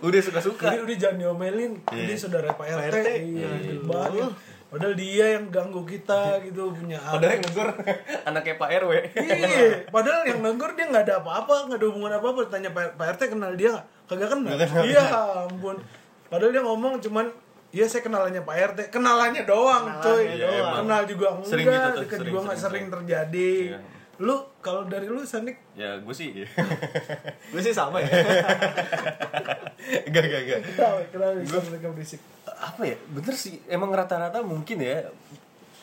udah 0.00 0.20
suka-suka. 0.20 0.66
Jadi 0.70 0.82
udah 0.82 0.96
jangan 0.98 1.16
diomelin, 1.18 1.72
Iya. 1.86 2.02
ini 2.04 2.14
saudara 2.16 2.50
Pak 2.50 2.66
RT. 2.66 2.84
RT. 2.90 3.08
Iya, 3.28 3.48
banyak. 3.80 4.30
Padahal 4.70 4.94
dia 4.94 5.34
yang 5.34 5.50
ganggu 5.50 5.82
kita 5.82 6.38
gitu 6.40 6.70
punya 6.70 7.02
Padahal 7.02 7.34
yang 7.34 7.42
negur 7.42 7.68
anaknya 8.30 8.54
Pak 8.54 8.68
RW. 8.80 8.92
Iya, 9.18 9.66
padahal 9.86 10.22
yang 10.24 10.40
negur 10.40 10.70
dia 10.74 10.86
nggak 10.86 11.04
ada 11.04 11.14
apa-apa, 11.18 11.66
nggak 11.66 11.78
ada 11.78 11.86
hubungan 11.86 12.12
apa-apa. 12.14 12.40
Tanya 12.46 12.70
Pak, 12.70 12.94
Pak 12.94 13.06
RT 13.14 13.22
kenal 13.30 13.54
dia 13.54 13.74
nggak? 13.74 13.86
Kagak 14.10 14.28
kenal. 14.34 14.58
Iya, 14.82 15.04
ampun. 15.46 15.76
Padahal 16.26 16.50
dia 16.50 16.62
ngomong 16.66 16.98
cuman 16.98 17.30
Iya 17.70 17.86
saya 17.86 18.02
kenalannya 18.02 18.42
Pak 18.42 18.56
RT, 18.74 18.78
kenalannya 18.90 19.46
doang, 19.46 19.86
Kenalannya 19.86 20.02
coy. 20.02 20.24
doang. 20.42 20.74
Kenal 20.82 21.02
juga 21.06 21.26
enggak, 21.38 21.46
Sering 21.46 21.66
gitu 21.70 21.78
tuh, 21.78 22.02
dekat 22.02 22.18
sering, 22.18 22.26
juga 22.26 22.38
nggak 22.42 22.58
sering, 22.58 22.58
sering, 22.58 22.66
sering. 22.66 22.86
terjadi. 22.90 23.52
Iya. 23.70 23.78
Lu 24.20 24.36
kalau 24.58 24.82
dari 24.90 25.06
lu 25.06 25.22
Sandik 25.22 25.56
ya 25.78 25.90
gue 26.02 26.10
sih. 26.10 26.28
Gue 27.54 27.60
sih 27.62 27.70
sama 27.70 28.02
ya. 28.02 28.10
Gak 30.10 30.24
gak 30.26 30.42
gak. 30.50 30.60
kenapa 31.14 31.38
bisa 31.40 31.62
mereka 31.70 31.86
berisik? 31.94 32.20
Apa 32.44 32.82
ya? 32.84 32.98
Bener 33.14 33.34
sih. 33.38 33.62
Emang 33.70 33.94
rata-rata 33.94 34.42
mungkin 34.42 34.82
ya 34.82 35.06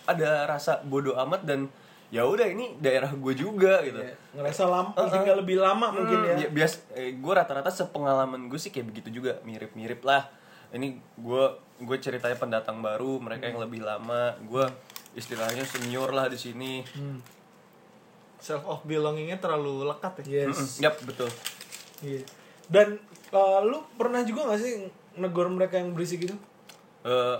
ada 0.04 0.44
rasa 0.44 0.84
bodoh 0.84 1.16
amat 1.24 1.48
dan 1.48 1.72
ya 2.08 2.24
udah 2.24 2.48
ini 2.48 2.80
daerah 2.80 3.12
gue 3.12 3.34
juga 3.36 3.84
gitu. 3.84 4.00
Ya, 4.00 4.16
ngerasa 4.32 4.64
lama, 4.64 4.96
tinggal 4.96 5.44
lebih 5.44 5.60
lama 5.60 5.92
mungkin 5.92 6.18
ya. 6.24 6.48
Ya, 6.48 6.50
bias, 6.50 6.88
eh, 6.96 7.12
gue 7.16 7.34
rata-rata 7.36 7.68
sepengalaman 7.68 8.48
gue 8.48 8.56
sih 8.56 8.72
kayak 8.72 8.96
begitu 8.96 9.20
juga, 9.20 9.44
mirip-mirip 9.44 10.00
lah. 10.08 10.32
Ini 10.72 10.96
gue 11.20 11.46
gue 11.84 11.98
ceritanya 12.00 12.38
pendatang 12.40 12.80
baru, 12.80 13.20
mereka 13.20 13.52
yang 13.52 13.60
lebih 13.60 13.84
lama, 13.84 14.40
gue 14.40 14.66
istilahnya 15.20 15.68
senior 15.68 16.16
lah 16.16 16.32
di 16.32 16.40
sini. 16.40 16.84
Self 18.38 18.64
of 18.70 18.80
belongingnya 18.86 19.42
terlalu 19.42 19.84
lekat 19.90 20.24
ya. 20.24 20.48
Yes. 20.48 20.80
Yap 20.80 21.02
betul. 21.04 21.28
Iya. 22.06 22.22
Dan 22.70 23.02
uh, 23.34 23.60
lu 23.66 23.82
pernah 23.98 24.22
juga 24.22 24.54
gak 24.54 24.62
sih 24.62 24.86
negor 25.18 25.50
mereka 25.50 25.82
yang 25.82 25.92
berisik 25.98 26.30
itu? 26.30 26.36
Eh, 27.02 27.38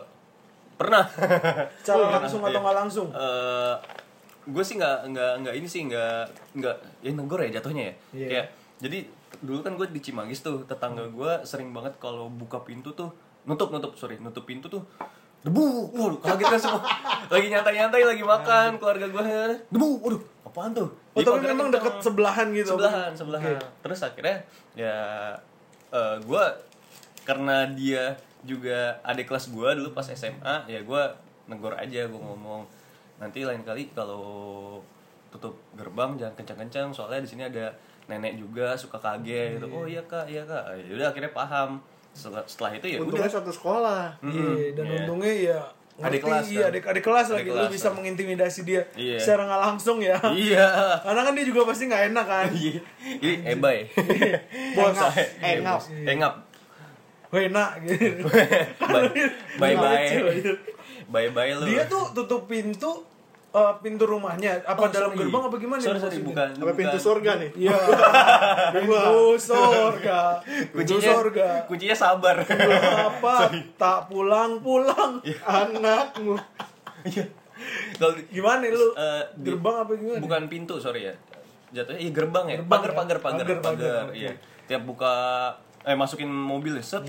pernah. 0.76 1.06
Secara 1.86 2.18
langsung 2.20 2.42
atau 2.42 2.50
Iya. 2.52 2.64
nggak 2.66 2.78
langsung? 2.82 3.08
Eh, 3.14 3.76
gue 4.48 4.64
sih 4.64 4.76
nggak 4.76 5.12
nggak 5.12 5.32
nggak 5.44 5.56
ini 5.56 5.68
sih 5.68 5.82
nggak 5.86 6.22
nggak 6.56 6.76
ya 7.02 7.12
negor 7.12 7.40
ya 7.44 7.60
jatuhnya 7.60 7.84
ya. 7.84 7.94
Iya. 8.12 8.28
Kayak 8.28 8.46
jadi 8.78 8.98
dulu 9.38 9.60
kan 9.60 9.74
gue 9.76 9.88
di 9.92 10.00
Cimanggis 10.00 10.40
tuh 10.40 10.64
tetangga 10.64 11.04
gue 11.06 11.32
sering 11.44 11.70
banget 11.70 12.00
kalau 12.00 12.28
buka 12.28 12.64
pintu 12.64 12.92
tuh 12.92 13.12
nutup 13.44 13.70
nutup 13.70 13.94
sorry 13.94 14.16
nutup 14.18 14.44
pintu 14.44 14.68
tuh 14.68 14.82
debu 15.40 15.94
waduh 15.94 16.20
kaget 16.20 16.48
kan 16.50 16.60
semua 16.60 16.82
lagi 17.34 17.48
nyantai 17.48 17.74
nyantai 17.76 18.02
lagi 18.04 18.24
makan 18.24 18.70
keluarga 18.76 19.06
gue 19.06 19.24
debu 19.70 19.88
waduh 20.02 20.22
apaan 20.44 20.72
tuh 20.74 20.90
Oh, 21.12 21.26
tapi 21.26 21.50
memang 21.50 21.74
deket 21.74 21.98
sebelahan 21.98 22.54
gitu? 22.54 22.78
sebelahan 22.78 23.10
sebelahan 23.10 23.58
Oke. 23.58 23.66
terus 23.82 24.06
akhirnya 24.06 24.38
ya 24.74 24.98
eh 25.90 26.16
gue 26.22 26.44
karena 27.26 27.66
dia 27.68 28.14
juga 28.46 29.02
adik 29.02 29.28
kelas 29.28 29.50
gue 29.50 29.70
dulu 29.82 29.90
pas 29.92 30.06
SMA 30.06 30.70
ya 30.70 30.80
gue 30.80 31.04
negor 31.50 31.74
aja 31.74 32.06
gue 32.06 32.22
ngomong 32.22 32.70
nanti 33.18 33.42
lain 33.42 33.62
kali 33.62 33.90
kalau 33.92 34.78
tutup 35.28 35.58
gerbang 35.74 36.16
jangan 36.16 36.34
kencang-kencang 36.36 36.88
soalnya 36.90 37.20
di 37.20 37.30
sini 37.30 37.44
ada 37.44 37.74
nenek 38.06 38.38
juga 38.38 38.72
suka 38.74 38.96
kaget 38.96 39.58
gitu 39.58 39.68
oh 39.68 39.84
iya 39.84 40.00
kak 40.04 40.26
iya 40.26 40.42
kak 40.42 40.64
ya 40.80 40.94
udah 40.96 41.08
akhirnya 41.10 41.32
paham 41.32 41.82
setelah, 42.10 42.42
setelah 42.46 42.72
itu 42.74 42.88
ya 42.88 42.98
Untungnya 42.98 43.26
udah 43.26 43.36
satu 43.38 43.52
sekolah. 43.52 44.04
Iya, 44.24 44.74
dan 44.74 44.84
Iya. 44.84 44.96
untungnya 45.00 45.34
ya 45.36 45.60
Adik 45.98 46.22
kelas, 46.22 46.46
iya, 46.48 46.62
kan? 46.62 46.70
adik 46.72 46.84
adik 46.88 47.04
kelas 47.04 47.28
lagi 47.30 47.50
kelas, 47.50 47.58
lu 47.60 47.74
bisa 47.74 47.90
kan? 47.90 47.94
mengintimidasi 47.98 48.60
dia 48.64 48.82
Iya. 48.94 49.18
secara 49.18 49.42
nggak 49.46 49.62
langsung 49.64 49.98
ya. 50.00 50.18
iya 50.30 50.66
Karena 51.02 51.22
kan 51.26 51.34
dia 51.34 51.42
juga 51.44 51.62
pasti 51.66 51.84
nggak 51.86 52.04
enak 52.10 52.26
kan. 52.26 52.48
Iya. 52.50 52.80
ini 53.18 53.34
ebay 53.44 53.80
Bos, 54.78 54.98
Engap. 55.42 55.82
engap 56.06 56.34
weh 57.28 57.52
nak 57.52 57.76
gitu. 57.84 58.24
bye 59.60 59.76
bye 59.76 60.08
Lucu, 60.24 60.54
bye 61.08 61.30
bye 61.30 61.52
lu 61.54 61.64
Dia 61.66 61.84
tuh 61.86 62.12
tutup 62.12 62.46
pintu 62.46 62.92
eh, 63.50 63.74
pintu 63.80 64.04
rumahnya 64.04 64.60
apa 64.62 64.78
Oh, 64.78 64.88
dalam 64.88 65.10
sorry. 65.10 65.20
gerbang 65.22 65.44
apa 65.44 65.56
gimana? 65.58 65.80
sorry 65.80 65.96
ya 65.96 66.04
sorry 66.04 66.18
bukan 66.22 66.48
Apa 66.54 66.72
pintu 66.74 66.94
bukan. 66.94 67.06
surga 67.08 67.32
nih? 67.38 67.50
Iya. 67.58 67.78
pintu 68.76 69.16
surga. 69.38 70.20
Pintu 70.42 70.74
kuncinya 70.74 71.12
surga. 71.14 71.48
kuncinya 71.66 71.96
sabar 71.96 72.36
Apa 72.42 73.36
tak 73.76 74.00
pulang-pulang. 74.08 75.24
Anakmu. 75.42 76.36
Iya. 77.04 77.24
Kalau 77.96 78.14
Gimana 78.28 78.68
lu? 78.68 78.88
di- 79.34 79.44
gerbang 79.44 79.76
apa 79.80 79.92
gimana? 79.94 80.20
bukan 80.20 80.42
pintu 80.46 80.78
sorry 80.78 81.04
ya 81.04 81.16
jatuhnya 81.68 82.00
iya 82.00 82.12
gerbang 82.12 82.46
ya 82.48 82.56
Gerbang 82.58 82.80
pagar 82.80 82.92
ya? 82.92 82.96
pagar 82.96 83.18
pagar 83.18 83.44
Pagar, 83.44 83.58
pagar, 83.58 83.76
pagar, 83.76 84.04
oke. 84.06 84.16
iya 84.16 84.32
tiap 84.66 84.82
buka 84.84 85.14
eh 85.82 85.92
masukin 85.94 86.28
mobil 86.28 86.72
ya, 86.74 86.84
set 86.86 87.04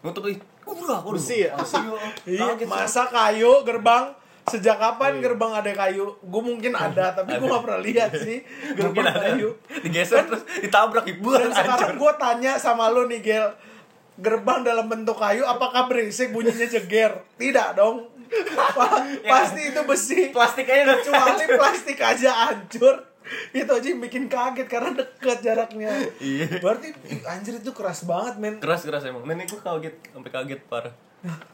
nutup 0.00 0.24
ih 0.26 0.36
udah 0.72 1.00
waduh 1.00 1.14
Besi 1.14 1.42
ya? 1.42 1.52
besi 1.54 1.78
Iya, 2.26 2.54
Kaget, 2.54 2.66
masa 2.66 3.02
kayu 3.06 3.62
gerbang 3.62 4.14
Sejak 4.42 4.76
kapan 4.76 5.20
gerbang 5.20 5.52
ada 5.52 5.70
kayu? 5.70 6.10
Gue 6.20 6.42
mungkin 6.42 6.72
ada, 6.72 7.12
tapi 7.12 7.38
gue 7.38 7.44
gak 7.44 7.62
pernah 7.62 7.78
lihat 7.78 8.10
sih 8.16 8.42
gerbang 8.72 9.06
ada 9.06 9.30
kayu. 9.30 9.54
digeser 9.78 10.26
terus 10.26 10.42
ditabrak 10.58 11.06
ibu 11.06 11.30
Dan 11.30 11.52
sekarang 11.52 11.94
gue 11.94 12.12
tanya 12.18 12.56
sama 12.56 12.88
lo 12.88 13.06
nih, 13.06 13.20
Gel. 13.20 13.46
Gerbang 14.16 14.60
dalam 14.60 14.84
bentuk 14.84 15.14
kayu, 15.14 15.44
apakah 15.44 15.86
berisik 15.86 16.28
bunyinya 16.30 16.66
jeger? 16.66 17.22
Tidak 17.36 17.68
dong. 17.72 18.10
Pa- 18.74 19.06
Pasti 19.32 19.70
itu 19.70 19.80
besi. 19.82 20.30
plastik 20.30 20.66
aja 20.66 20.82
udah 20.84 20.98
Kecuali 20.98 21.46
plastik 21.54 21.98
aja 21.98 22.30
hancur. 22.48 23.09
Itu 23.50 23.70
aja 23.70 23.86
yang 23.86 24.02
bikin 24.02 24.26
kaget 24.26 24.66
karena 24.66 24.90
deket 24.94 25.38
jaraknya. 25.42 25.90
Iya. 26.18 26.58
Berarti 26.58 26.94
anjir 27.24 27.58
itu 27.58 27.70
keras 27.70 28.02
banget, 28.04 28.34
men. 28.42 28.54
keras 28.58 28.82
keras 28.82 29.06
emang 29.06 29.22
nenek 29.26 29.50
gue 29.50 29.60
kaget 29.62 29.94
sampai 30.10 30.30
kaget 30.30 30.60
parah 30.66 30.94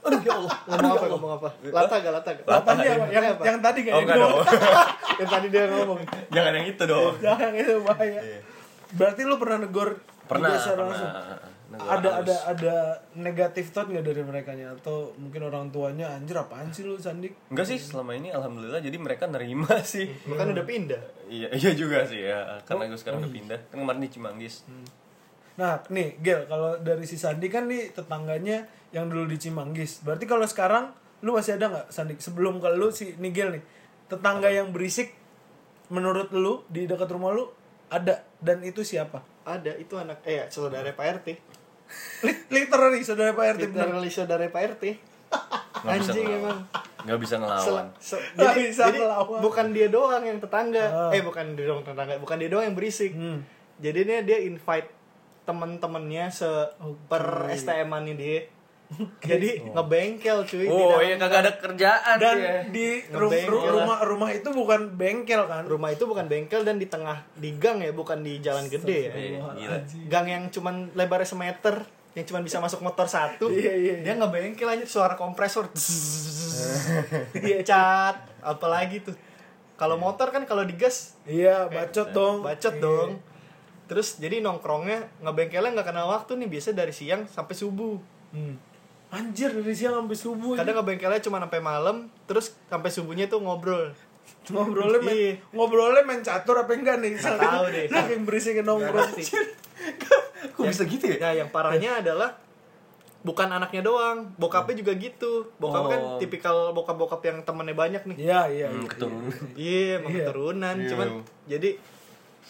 aduh 0.07 0.21
ya 0.23 0.33
Allah 0.39 0.55
Ngomong 0.71 0.95
apa? 0.95 1.07
Ngomong 1.11 1.33
apa? 1.43 1.49
Lata 1.75 1.95
gak 1.99 2.13
lata 2.15 2.31
gak? 2.39 2.45
Tadi 2.47 2.87
apa? 2.87 3.05
Yang, 3.11 3.25
apa? 3.35 3.43
yang 3.43 3.59
tadi 3.59 3.79
oh 3.79 3.83
kayaknya 3.83 4.03
enggak 4.03 4.17
dong 4.23 4.37
Yang 5.21 5.29
tadi 5.33 5.47
dia 5.49 5.65
ngomong. 5.73 5.99
jangan 6.31 6.53
yang 6.55 6.67
itu 6.71 6.83
dong 6.87 7.15
Jangan 7.19 7.51
itu 7.57 7.75
bahaya. 7.83 8.21
Berarti 8.95 9.21
lu 9.27 9.37
pernah 9.43 9.59
negor 9.67 9.89
pernah 10.31 10.51
pernah 10.55 10.87
langsung? 10.87 11.11
Negor 11.67 11.83
Ada 11.99 12.09
halus. 12.09 12.23
ada 12.23 12.37
ada 12.47 12.75
negatif 13.19 13.75
thought 13.75 13.91
nggak 13.91 14.07
dari 14.07 14.23
mereka 14.23 14.55
atau 14.55 15.11
mungkin 15.19 15.43
orang 15.45 15.67
tuanya 15.69 16.15
anjir 16.15 16.39
apaan 16.39 16.71
sih 16.71 16.87
lu 16.87 16.95
Sandik? 16.95 17.35
enggak 17.51 17.67
sih 17.67 17.75
selama 17.75 18.15
ini 18.15 18.31
alhamdulillah 18.31 18.79
jadi 18.79 18.95
mereka 18.95 19.27
nerima 19.27 19.67
sih 19.83 20.07
Bukan 20.25 20.55
udah 20.55 20.63
pindah. 20.63 21.03
iya 21.27 21.51
iya 21.51 21.75
juga 21.75 22.07
sih 22.07 22.23
ya 22.23 22.63
karena 22.63 22.87
gue 22.87 22.95
sekarang 22.95 23.19
udah 23.19 23.33
pindah 23.35 23.59
kan 23.67 23.77
kemarin 23.79 23.99
di 23.99 24.11
Cimanggis 24.11 24.63
Nah, 25.57 25.81
nih 25.89 26.21
Gel, 26.21 26.45
kalau 26.45 26.77
dari 26.77 27.09
si 27.09 27.17
Sandi 27.17 27.49
kan 27.49 27.65
nih 27.65 27.89
tetangganya 27.97 28.69
yang 28.93 29.09
dulu 29.09 29.25
di 29.25 29.41
Cimanggis. 29.41 30.05
Berarti 30.05 30.29
kalau 30.29 30.45
sekarang 30.45 30.93
lu 31.25 31.33
masih 31.33 31.57
ada 31.57 31.73
nggak 31.73 31.87
Sandik 31.89 32.21
sebelum 32.21 32.61
ke 32.61 32.69
lu 32.77 32.93
si 32.93 33.17
Nigel 33.17 33.57
nih 33.57 33.65
tetangga 34.05 34.53
yang 34.53 34.69
berisik 34.69 35.17
menurut 35.89 36.29
lu 36.31 36.61
di 36.69 36.85
dekat 36.85 37.09
rumah 37.09 37.33
lu 37.33 37.49
ada 37.89 38.21
dan 38.37 38.61
itu 38.63 38.85
siapa? 38.85 39.25
Ada 39.49 39.81
itu 39.81 39.97
anak 39.97 40.21
eh 40.29 40.45
saudara 40.53 40.93
Pak 40.93 41.07
RT. 41.25 41.29
Lit- 42.23 42.47
Literally 42.49 43.01
saudara 43.01 43.31
Pak 43.33 43.45
RT. 43.57 43.63
Literally 43.69 44.11
saudara 44.11 44.45
Pak 44.47 44.63
RT. 44.75 44.85
Anjing 45.83 46.27
emang. 46.27 46.61
nggak 47.07 47.23
bisa 47.23 47.39
ngelawan 47.39 47.87
se- 48.03 48.19
jadi, 48.35 48.67
bisa 48.67 48.91
jadi 48.91 48.99
ngelawan. 48.99 49.39
bukan 49.39 49.67
dia 49.71 49.87
doang 49.87 50.23
yang 50.23 50.43
tetangga. 50.43 50.85
Ah. 51.07 51.15
Eh 51.15 51.23
bukan 51.23 51.55
dia 51.55 51.71
doang 51.71 51.87
tetangga, 51.87 52.19
bukan 52.19 52.37
dia 52.37 52.51
doang 52.51 52.67
yang 52.67 52.75
berisik. 52.75 53.15
Hmm. 53.15 53.47
Jadi 53.79 54.01
dia 54.03 54.19
dia 54.27 54.39
invite 54.43 54.91
temen-temennya 55.47 56.27
se 56.29 56.51
per 57.07 57.23
STM-annya 57.49 58.15
dia. 58.19 58.51
Jadi 59.25 59.67
ngebengkel 59.67 60.43
cuy 60.43 60.65
oh 60.65 60.99
iya 60.99 61.17
kagak 61.17 61.41
ada 61.41 61.53
kerjaan 61.57 62.17
Dan 62.17 62.37
dia. 62.37 62.55
di 62.67 62.87
ru- 63.09 63.27
Ngebengkel 63.27 63.73
rumah 63.73 63.99
rumah 64.01 64.31
itu 64.31 64.49
bukan 64.49 64.81
bengkel 64.93 65.43
kan? 65.45 65.63
rumah 65.65 65.91
itu 65.91 66.03
bukan 66.03 66.25
bengkel 66.25 66.63
dan 66.63 66.77
di 66.77 66.87
tengah 66.87 67.27
di 67.35 67.55
gang 67.55 67.79
ya, 67.79 67.91
bukan 67.91 68.21
di 68.21 68.39
jalan 68.39 68.67
gede 68.67 68.99
ya. 69.03 69.13
Iya, 69.13 69.41
gila 69.53 69.79
Gang 70.07 70.27
yang 70.27 70.43
cuman 70.49 70.75
lebarnya 70.93 71.27
semeter. 71.27 71.83
yang 72.13 72.25
cuma 72.25 72.41
bisa 72.41 72.57
masuk 72.59 72.81
motor 72.81 73.05
satu 73.07 73.47
Iya, 73.47 73.73
iya, 73.75 73.95
dia 74.01 74.13
nggak 74.15 74.31
bengkel 74.31 74.65
aja 74.67 74.85
suara 74.85 75.13
kompresor 75.15 75.69
dia 77.37 77.61
cat 77.69 78.17
apalagi 78.41 79.03
tuh 79.03 79.13
kalau 79.75 79.95
motor 79.95 80.31
kan 80.31 80.43
kalau 80.43 80.65
digas 80.65 81.13
Iya, 81.23 81.69
bacot 81.69 82.09
dong. 82.11 82.41
bacot 82.41 82.73
Iya. 82.73 82.81
dong 82.81 83.11
terus 83.85 84.17
jadi 84.17 84.41
nongkrongnya 84.41 85.21
ngebengkelnya 85.21 85.71
nggak 85.73 85.87
kena 85.87 86.09
waktu 86.09 86.35
nih 86.37 86.49
biasa 86.49 86.73
dari 86.73 86.91
siang 86.91 87.27
sampai 87.27 87.53
subuh 87.53 88.01
Hmm. 88.27 88.59
Anjir 89.09 89.51
dari 89.51 89.71
siang 89.71 89.95
sampai 89.97 90.19
subuh. 90.19 90.55
kadang 90.55 90.77
ngebengkelnya 90.77 91.21
cuma 91.21 91.39
sampai 91.39 91.61
malam 91.61 91.97
terus 92.27 92.59
sampai 92.67 92.91
subuhnya 92.91 93.27
tuh 93.27 93.39
ngobrol 93.39 93.95
ngobrolnya 94.47 94.99
main, 95.01 95.15
Iya. 95.15 95.33
ngobrolnya 95.51 96.03
main 96.03 96.23
catur 96.23 96.55
apa 96.57 96.71
enggak 96.73 96.99
nih? 96.99 97.15
Saking, 97.17 97.39
tahu 97.41 97.65
deh. 97.69 97.87
Saking 97.89 98.21
berisik 98.23 98.59
nongkrong. 98.61 99.11
Nggak. 99.11 100.23
Kok 100.53 100.63
bisa 100.65 100.85
gitu 100.85 101.05
ya? 101.07 101.17
Nah, 101.19 101.33
yang 101.35 101.51
parahnya 101.51 101.91
adalah 101.99 102.31
bukan 103.23 103.49
anaknya 103.49 103.83
doang, 103.83 104.31
bokapnya 104.37 104.79
juga 104.79 104.95
gitu. 104.95 105.51
Bokap 105.59 105.85
kan 105.89 106.01
Oh. 106.01 106.19
tipikal 106.19 106.71
bokap-bokap 106.71 107.19
yang 107.23 107.39
temennya 107.43 107.75
banyak 107.75 108.03
nih. 108.05 108.17
Iya, 108.21 108.41
iya. 108.49 108.67
Hmm, 108.71 108.79
iya. 108.79 108.89
keturunan. 108.89 109.35
Iya, 109.57 109.91
emang 109.99 110.11
Iya. 110.11 110.19
keturunan. 110.23 110.75
Iya. 110.77 110.89
Cuman 110.91 111.09
jadi 111.45 111.71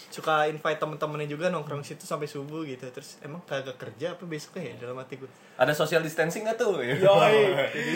suka 0.07 0.45
invite 0.45 0.77
temen-temennya 0.77 1.29
juga 1.29 1.47
nongkrong 1.49 1.81
situ 1.81 2.03
sampai 2.03 2.25
subuh 2.25 2.63
gitu. 2.63 2.85
Terus 2.87 3.21
emang 3.21 3.43
kagak 3.43 3.77
kerja 3.77 4.13
apa 4.13 4.23
besoknya 4.23 4.71
ya 4.71 4.75
dalam 4.81 4.97
hati 4.97 5.17
gue. 5.17 5.29
Ada 5.55 5.73
social 5.73 6.01
distancing 6.01 6.45
gak 6.45 6.57
tuh? 6.57 6.79
Yoi. 6.85 7.37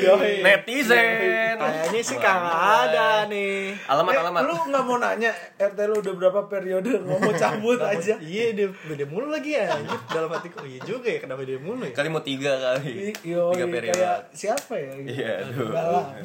Yoi. 0.00 0.32
Netizen. 0.40 1.56
Kayaknya 1.56 2.00
sih 2.00 2.16
kagak 2.16 2.56
ada 2.86 3.08
nih. 3.26 3.76
Alamat 3.84 4.12
Eh, 4.12 4.20
alamat. 4.20 4.42
lu 4.42 4.54
nggak 4.66 4.82
mau 4.82 4.96
nanya 4.96 5.30
RT 5.56 5.78
lu 5.82 5.94
udah 5.98 6.14
berapa 6.14 6.40
periode 6.46 6.90
nggak 6.98 7.18
mau 7.18 7.32
cabut 7.32 7.78
aja 7.78 8.14
Iya, 8.16 8.46
dia 8.52 8.68
beda 8.68 9.04
mulu 9.06 9.28
lagi 9.28 9.54
ya. 9.54 9.68
anjir. 9.70 9.98
Dalam 10.06 10.30
hatiku, 10.30 10.60
oh, 10.60 10.66
iya 10.66 10.80
juga 10.82 11.08
ya 11.08 11.18
kenapa 11.18 11.42
dia 11.42 11.56
mulu 11.56 11.82
ya. 11.82 11.92
Kali 11.92 12.08
mau 12.08 12.20
tiga 12.20 12.52
kali. 12.54 13.12
Yoi, 13.22 13.52
Tiga 13.52 13.66
periode. 13.66 13.94
kayak 13.94 14.18
siapa 14.30 14.74
ya 14.74 14.90
gitu. 14.96 15.08
Iya, 15.14 15.32
aduh. 15.42 15.68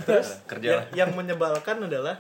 Terus 0.04 0.30
kerja 0.46 0.70
lah. 0.74 0.86
yang 0.94 1.12
menyebalkan 1.12 1.78
adalah 1.82 2.16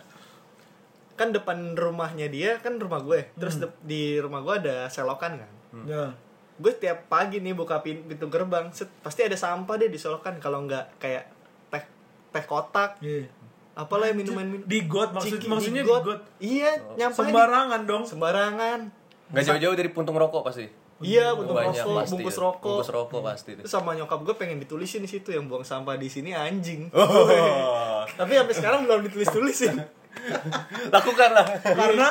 kan 1.16 1.30
depan 1.30 1.58
rumahnya 1.74 2.28
dia 2.28 2.58
kan 2.58 2.76
rumah 2.76 3.00
gue 3.00 3.32
terus 3.34 3.56
de- 3.58 3.72
di 3.82 4.02
rumah 4.18 4.40
gue 4.40 4.56
ada 4.60 4.76
selokan 4.86 5.36
kan 5.36 5.52
Ya. 5.84 6.12
gue 6.56 6.72
tiap 6.74 7.08
pagi 7.08 7.38
nih 7.38 7.52
buka 7.52 7.80
pin- 7.80 8.04
pintu 8.06 8.28
gerbang 8.28 8.68
set, 8.70 8.88
pasti 9.00 9.22
ada 9.22 9.34
sampah 9.34 9.76
deh 9.76 9.88
di 9.88 9.96
selokan 9.96 10.38
kalau 10.38 10.64
nggak 10.64 10.96
kayak 10.98 11.28
teh 11.70 11.84
teh 12.30 12.44
kotak 12.44 12.96
Iya. 13.00 13.28
apalah 13.74 14.08
yang 14.08 14.16
minuman 14.18 14.46
minum 14.46 14.64
Di 14.64 14.84
got 14.84 15.12
maksud 15.12 15.36
Ciki, 15.36 15.48
maksudnya 15.48 15.82
di 15.82 15.90
got. 15.90 16.04
got. 16.06 16.22
iya 16.38 16.72
nyampah 16.94 17.16
di- 17.18 17.28
Sembarangan 17.30 17.82
dong. 17.84 18.04
sembarangan 18.04 18.80
Gak 19.28 19.44
jauh-jauh 19.44 19.74
dari 19.74 19.90
puntung 19.90 20.16
rokok 20.16 20.46
pasti. 20.46 20.68
iya 20.98 21.32
untuk 21.32 21.52
Banyak 21.54 21.76
rokok 21.78 21.96
pasti. 21.98 22.12
bungkus 22.14 22.38
rokok 22.38 22.64
Bungkus 22.74 22.90
rokok 22.90 23.22
pasti. 23.22 23.52
tuh. 23.54 23.62
terus 23.62 23.74
sama 23.74 23.92
nyokap 23.94 24.20
gue 24.22 24.36
pengen 24.36 24.58
ditulisin 24.58 25.02
di 25.02 25.10
situ 25.10 25.28
yang 25.30 25.44
buang 25.46 25.60
sampah 25.62 25.96
di 25.96 26.08
sini 26.08 26.32
anjing 26.32 26.88
Oh. 26.92 28.08
tapi 28.20 28.32
sampai 28.34 28.54
sekarang 28.54 28.84
belum 28.84 29.04
ditulis 29.04 29.28
tulisin 29.28 29.76
Lakukanlah. 30.94 31.48
Karena. 31.62 32.08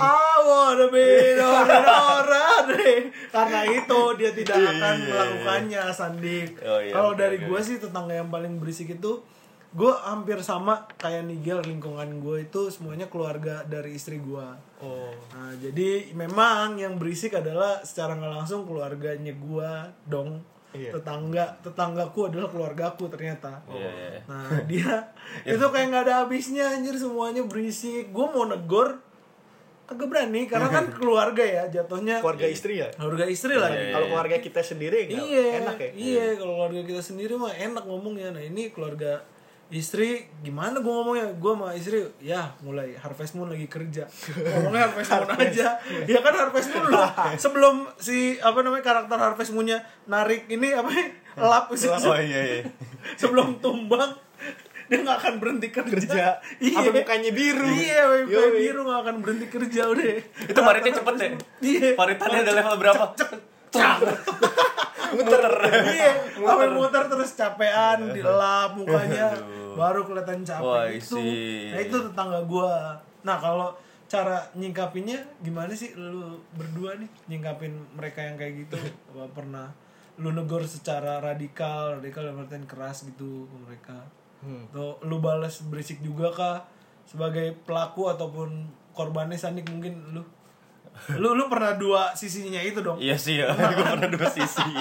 I 0.00 0.36
wanna 0.44 0.86
be 0.92 1.06
Karena 3.34 3.60
itu 3.68 4.00
dia 4.18 4.30
tidak 4.32 4.56
akan 4.56 4.96
melakukannya 5.08 5.82
Sandik. 5.92 6.58
Oh, 6.62 6.80
iya, 6.80 6.92
Kalau 6.92 7.12
dari 7.16 7.42
gue 7.42 7.60
sih 7.62 7.76
tetangga 7.80 8.14
yang 8.16 8.28
paling 8.28 8.58
berisik 8.60 8.96
itu 8.96 9.22
gue 9.76 9.92
hampir 9.92 10.40
sama 10.40 10.88
kayak 10.96 11.28
Nigel 11.28 11.60
lingkungan 11.60 12.24
gue 12.24 12.48
itu 12.48 12.72
semuanya 12.72 13.12
keluarga 13.12 13.60
dari 13.68 13.92
istri 13.92 14.16
gue. 14.16 14.46
oh 14.80 15.12
Nah, 15.36 15.52
jadi 15.60 16.16
memang 16.16 16.80
yang 16.80 16.96
berisik 16.96 17.36
adalah 17.36 17.84
secara 17.84 18.16
nggak 18.16 18.32
langsung 18.40 18.64
keluarganya 18.64 19.36
gue 19.36 19.70
dong. 20.08 20.40
Iya. 20.76 20.90
Tetangga, 20.92 21.44
tetanggaku 21.64 22.20
adalah 22.28 22.48
keluargaku 22.52 23.08
ternyata. 23.08 23.64
Iya, 23.72 23.90
iya, 23.90 24.08
iya. 24.12 24.20
Nah, 24.28 24.60
dia 24.70 24.92
itu 25.48 25.64
kayak 25.64 25.86
nggak 25.88 26.04
ada 26.04 26.14
habisnya 26.22 26.64
anjir 26.76 26.94
semuanya 27.00 27.42
berisik. 27.48 28.12
Gue 28.12 28.26
mau 28.28 28.44
negor 28.44 29.00
kagak 29.86 30.08
berani 30.10 30.50
karena 30.50 30.66
kan 30.66 30.84
keluarga 30.98 31.46
ya 31.46 31.62
jatuhnya 31.70 32.18
keluarga 32.18 32.50
istri 32.50 32.82
ya 32.82 32.90
keluarga 32.98 33.24
istri 33.30 33.54
lah. 33.54 33.70
Iya, 33.70 33.94
kalau 33.94 34.06
keluarga 34.10 34.36
kita 34.42 34.60
sendiri 34.60 35.06
Iya, 35.06 35.62
enak 35.62 35.76
ya 35.78 35.90
Iya, 35.94 36.26
kalau 36.36 36.52
keluarga 36.58 36.82
kita 36.84 37.02
sendiri 37.02 37.34
mah 37.38 37.54
enak 37.54 37.84
ngomongnya. 37.86 38.34
Nah, 38.34 38.42
ini 38.42 38.74
keluarga 38.74 39.22
istri 39.68 40.24
gimana 40.40 40.78
gue 40.78 40.88
ngomongnya? 40.88 41.26
Gue 41.34 41.52
sama 41.52 41.74
istri 41.74 41.98
ya 42.18 42.54
mulai 42.60 42.94
harvest 42.94 43.34
moon 43.34 43.50
lagi 43.50 43.66
kerja. 43.66 44.06
Ngomongnya 44.54 44.86
harvest 44.86 45.10
moon 45.10 45.30
aja. 45.36 45.68
Ya 46.06 46.18
kan 46.22 46.34
harvest 46.34 46.70
moon 46.70 46.86
loh. 46.86 47.08
Sebelum 47.34 47.74
si 47.96 48.38
apa 48.38 48.62
namanya 48.62 48.84
karakter 48.84 49.18
harvest 49.18 49.50
moonnya 49.50 49.78
narik 50.04 50.46
ini 50.46 50.70
apa 50.70 50.90
lap. 51.36 51.66
Se- 51.74 51.90
Oh 52.06 52.14
iya 52.14 52.40
iya. 52.42 52.62
sebelum 53.20 53.58
tumbang 53.58 54.14
dia 54.86 55.02
nggak 55.02 55.18
akan 55.18 55.34
berhenti 55.42 55.74
kerja, 55.74 56.38
iya. 56.62 56.78
Sampai 56.78 57.02
mukanya 57.02 57.34
biru. 57.34 57.66
iya 57.66 58.06
mukanya 58.22 58.50
biru 58.54 58.80
nggak 58.86 59.00
akan 59.02 59.16
berhenti 59.18 59.46
kerja 59.50 59.90
udah. 59.90 60.06
Itu 60.46 60.60
paritnya 60.62 60.92
cepet 60.94 61.14
deh. 61.18 61.30
iya. 61.58 61.90
Paritannya 61.98 62.46
ada 62.46 62.52
level 62.54 62.76
berapa? 62.78 63.04
Muter. 65.16 65.52
Iya 65.86 66.12
sampai 66.36 66.68
muter 66.72 67.02
terus 67.08 67.30
capean 67.38 67.98
dilap 68.12 68.76
mukanya. 68.76 69.32
Baru 69.76 70.08
kelihatan 70.08 70.40
capek 70.40 70.96
itu. 70.96 71.16
nah 71.72 71.80
itu 71.80 71.96
tetangga 72.10 72.40
gua. 72.48 72.96
Nah 73.22 73.36
kalau 73.36 73.68
cara 74.06 74.40
nyingkapinnya 74.56 75.20
gimana 75.42 75.72
sih? 75.76 75.92
Lu 75.94 76.40
berdua 76.56 76.96
nih 76.96 77.10
nyingkapin 77.28 77.72
mereka 77.94 78.24
yang 78.24 78.36
kayak 78.40 78.66
gitu? 78.66 78.78
Apa 79.12 79.26
pernah 79.32 79.68
lu 80.16 80.32
negor 80.32 80.64
secara 80.64 81.20
radikal 81.20 82.00
radikal 82.00 82.24
dalam 82.24 82.40
artian 82.40 82.64
keras 82.64 83.04
gitu 83.04 83.44
ke 83.50 83.56
mereka? 83.68 83.98
Atau 84.70 85.02
lu 85.04 85.18
balas 85.20 85.60
berisik 85.66 86.00
juga 86.00 86.32
kah? 86.32 86.58
Sebagai 87.06 87.54
pelaku 87.62 88.10
ataupun 88.10 88.66
korbannya 88.96 89.36
Sandik 89.36 89.68
mungkin 89.68 90.16
lu 90.16 90.24
lu 91.20 91.38
lu 91.38 91.46
pernah 91.46 91.76
dua 91.76 92.12
sisinya 92.18 92.58
itu 92.58 92.82
dong? 92.82 92.98
Iya 92.98 93.14
sih 93.14 93.38
ya, 93.40 93.52
gue 93.54 93.84
pernah 93.84 94.10
dua 94.10 94.26
sisi. 94.26 94.72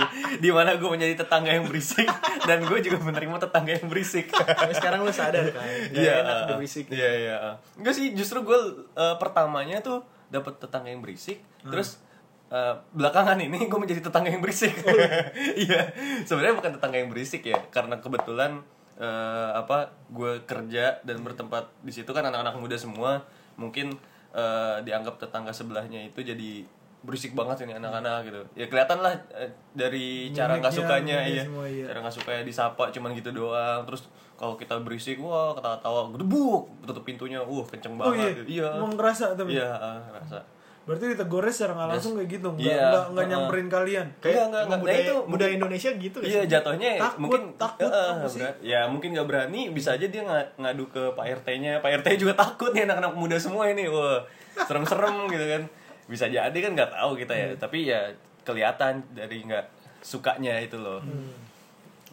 Di 0.41 0.49
mana 0.49 0.79
gue 0.79 0.89
menjadi 0.89 1.21
tetangga 1.21 1.53
yang 1.53 1.67
berisik 1.69 2.07
dan 2.49 2.65
gue 2.65 2.79
juga 2.81 2.97
menerima 3.03 3.37
tetangga 3.49 3.71
yang 3.77 3.87
berisik. 3.91 4.31
Tapi 4.31 4.73
sekarang 4.73 5.05
lu 5.05 5.13
sadar 5.13 5.51
kan? 5.53 5.61
Gak 5.91 6.01
Iya, 6.01 6.13
enak 6.23 6.35
udah 6.49 6.55
berisik. 6.57 6.85
Iya 6.89 7.09
iya. 7.13 7.37
Enggak 7.77 7.93
sih, 7.93 8.15
justru 8.17 8.41
gue 8.41 8.59
eh, 8.97 9.15
pertamanya 9.21 9.83
tuh 9.85 10.01
dapat 10.33 10.57
tetangga 10.57 10.89
yang 10.89 11.05
berisik, 11.05 11.39
terus 11.61 12.01
eh, 12.49 12.75
belakangan 12.95 13.37
ini 13.37 13.69
gue 13.69 13.79
menjadi 13.79 14.01
tetangga 14.09 14.33
yang 14.33 14.41
berisik. 14.41 14.73
Iya, 15.65 15.93
sebenarnya 16.25 16.55
bukan 16.57 16.71
tetangga 16.79 16.97
yang 16.97 17.09
berisik 17.13 17.45
ya, 17.45 17.59
karena 17.69 18.01
kebetulan 18.01 18.65
eh, 18.97 19.49
apa 19.53 19.93
gue 20.09 20.41
kerja 20.49 20.99
dan 21.05 21.21
bertempat 21.21 21.69
di 21.85 21.93
situ 21.93 22.09
kan 22.11 22.25
anak-anak 22.25 22.57
muda 22.57 22.77
semua, 22.79 23.23
mungkin 23.59 23.95
eh, 24.35 24.77
dianggap 24.83 25.15
tetangga 25.17 25.55
sebelahnya 25.55 26.03
itu 26.03 26.19
jadi 26.19 26.67
berisik 27.05 27.37
banget 27.37 27.69
ini 27.69 27.77
anak-anak 27.77 28.25
gitu. 28.25 28.41
Ya 28.57 28.65
kelihatan 28.67 28.99
lah 28.99 29.13
eh, 29.31 29.47
dari 29.71 30.33
cara 30.33 30.57
nggak 30.57 30.73
sukanya 30.73 31.21
ya 31.23 31.45
semua, 31.45 31.65
iya. 31.69 31.85
cara 31.87 32.01
nggak 32.01 32.15
suka 32.17 32.29
ya 32.33 32.41
disapa 32.43 32.83
cuman 32.91 33.13
gitu 33.15 33.31
doang. 33.31 33.85
Terus 33.85 34.09
kalau 34.35 34.59
kita 34.59 34.75
berisik 34.81 35.21
wah 35.21 35.55
ketawa-tawa 35.55 36.11
gedebuk 36.11 36.67
tutup 36.83 37.03
pintunya 37.07 37.39
uh 37.39 37.65
kenceng 37.69 37.95
Oh 37.95 38.11
banget 38.11 38.43
iya, 38.43 38.67
iya. 38.67 38.69
Emang 38.75 38.97
ngerasa 38.97 39.37
tapi. 39.37 39.55
iya 39.55 39.69
ah, 39.71 40.01
rasa 40.11 40.43
Berarti 40.85 41.05
ditegurnya 41.11 41.49
secara 41.49 41.73
nggak 41.73 41.89
langsung 41.91 42.13
kayak 42.13 42.29
gitu, 42.29 42.47
nggak 42.47 42.61
Iya, 42.63 42.77
nggak 42.77 43.05
nggak 43.07 43.09
uh-uh. 43.17 43.31
nyamperin 43.33 43.67
kalian. 43.67 44.07
Enggak, 44.15 44.21
enggak, 44.21 44.37
Emang 44.37 44.45
enggak. 44.45 44.69
Nah, 44.69 44.79
budaya, 44.79 45.01
itu 45.01 45.15
budaya 45.25 45.51
Indonesia 45.51 45.89
gitu 45.91 46.17
Iya 46.21 46.41
jatuhnya 46.47 46.89
Takut, 46.95 47.17
mungkin 47.17 47.41
takut, 47.55 47.89
apa 47.89 48.27
sih? 48.27 48.41
ya 48.61 48.79
mungkin 48.85 49.09
nggak 49.11 49.25
berani. 49.25 49.61
Bisa 49.69 49.89
aja 49.91 50.05
dia 50.05 50.21
nga- 50.21 50.49
ngadu 50.55 50.85
ke 50.87 51.03
Pak 51.11 51.25
RT-nya 51.41 51.81
Pak 51.81 51.91
RT 51.99 52.07
juga 52.19 52.33
takut 52.35 52.69
nih 52.69 52.85
anak-anak 52.85 53.13
muda 53.13 53.35
semua 53.35 53.65
ini. 53.65 53.85
Wah 53.85 54.21
serem-serem 54.59 55.25
gitu 55.33 55.45
kan. 55.47 55.61
Bisa 56.05 56.25
jadi 56.27 56.53
kan 56.55 56.71
nggak 56.71 56.91
tahu 56.91 57.11
kita 57.17 57.33
ya. 57.33 57.47
Tapi 57.55 57.77
ya 57.83 58.13
kelihatan 58.41 59.01
dari 59.09 59.41
nggak 59.41 59.65
sukanya 59.99 60.61
itu 60.61 60.77
loh 60.77 61.01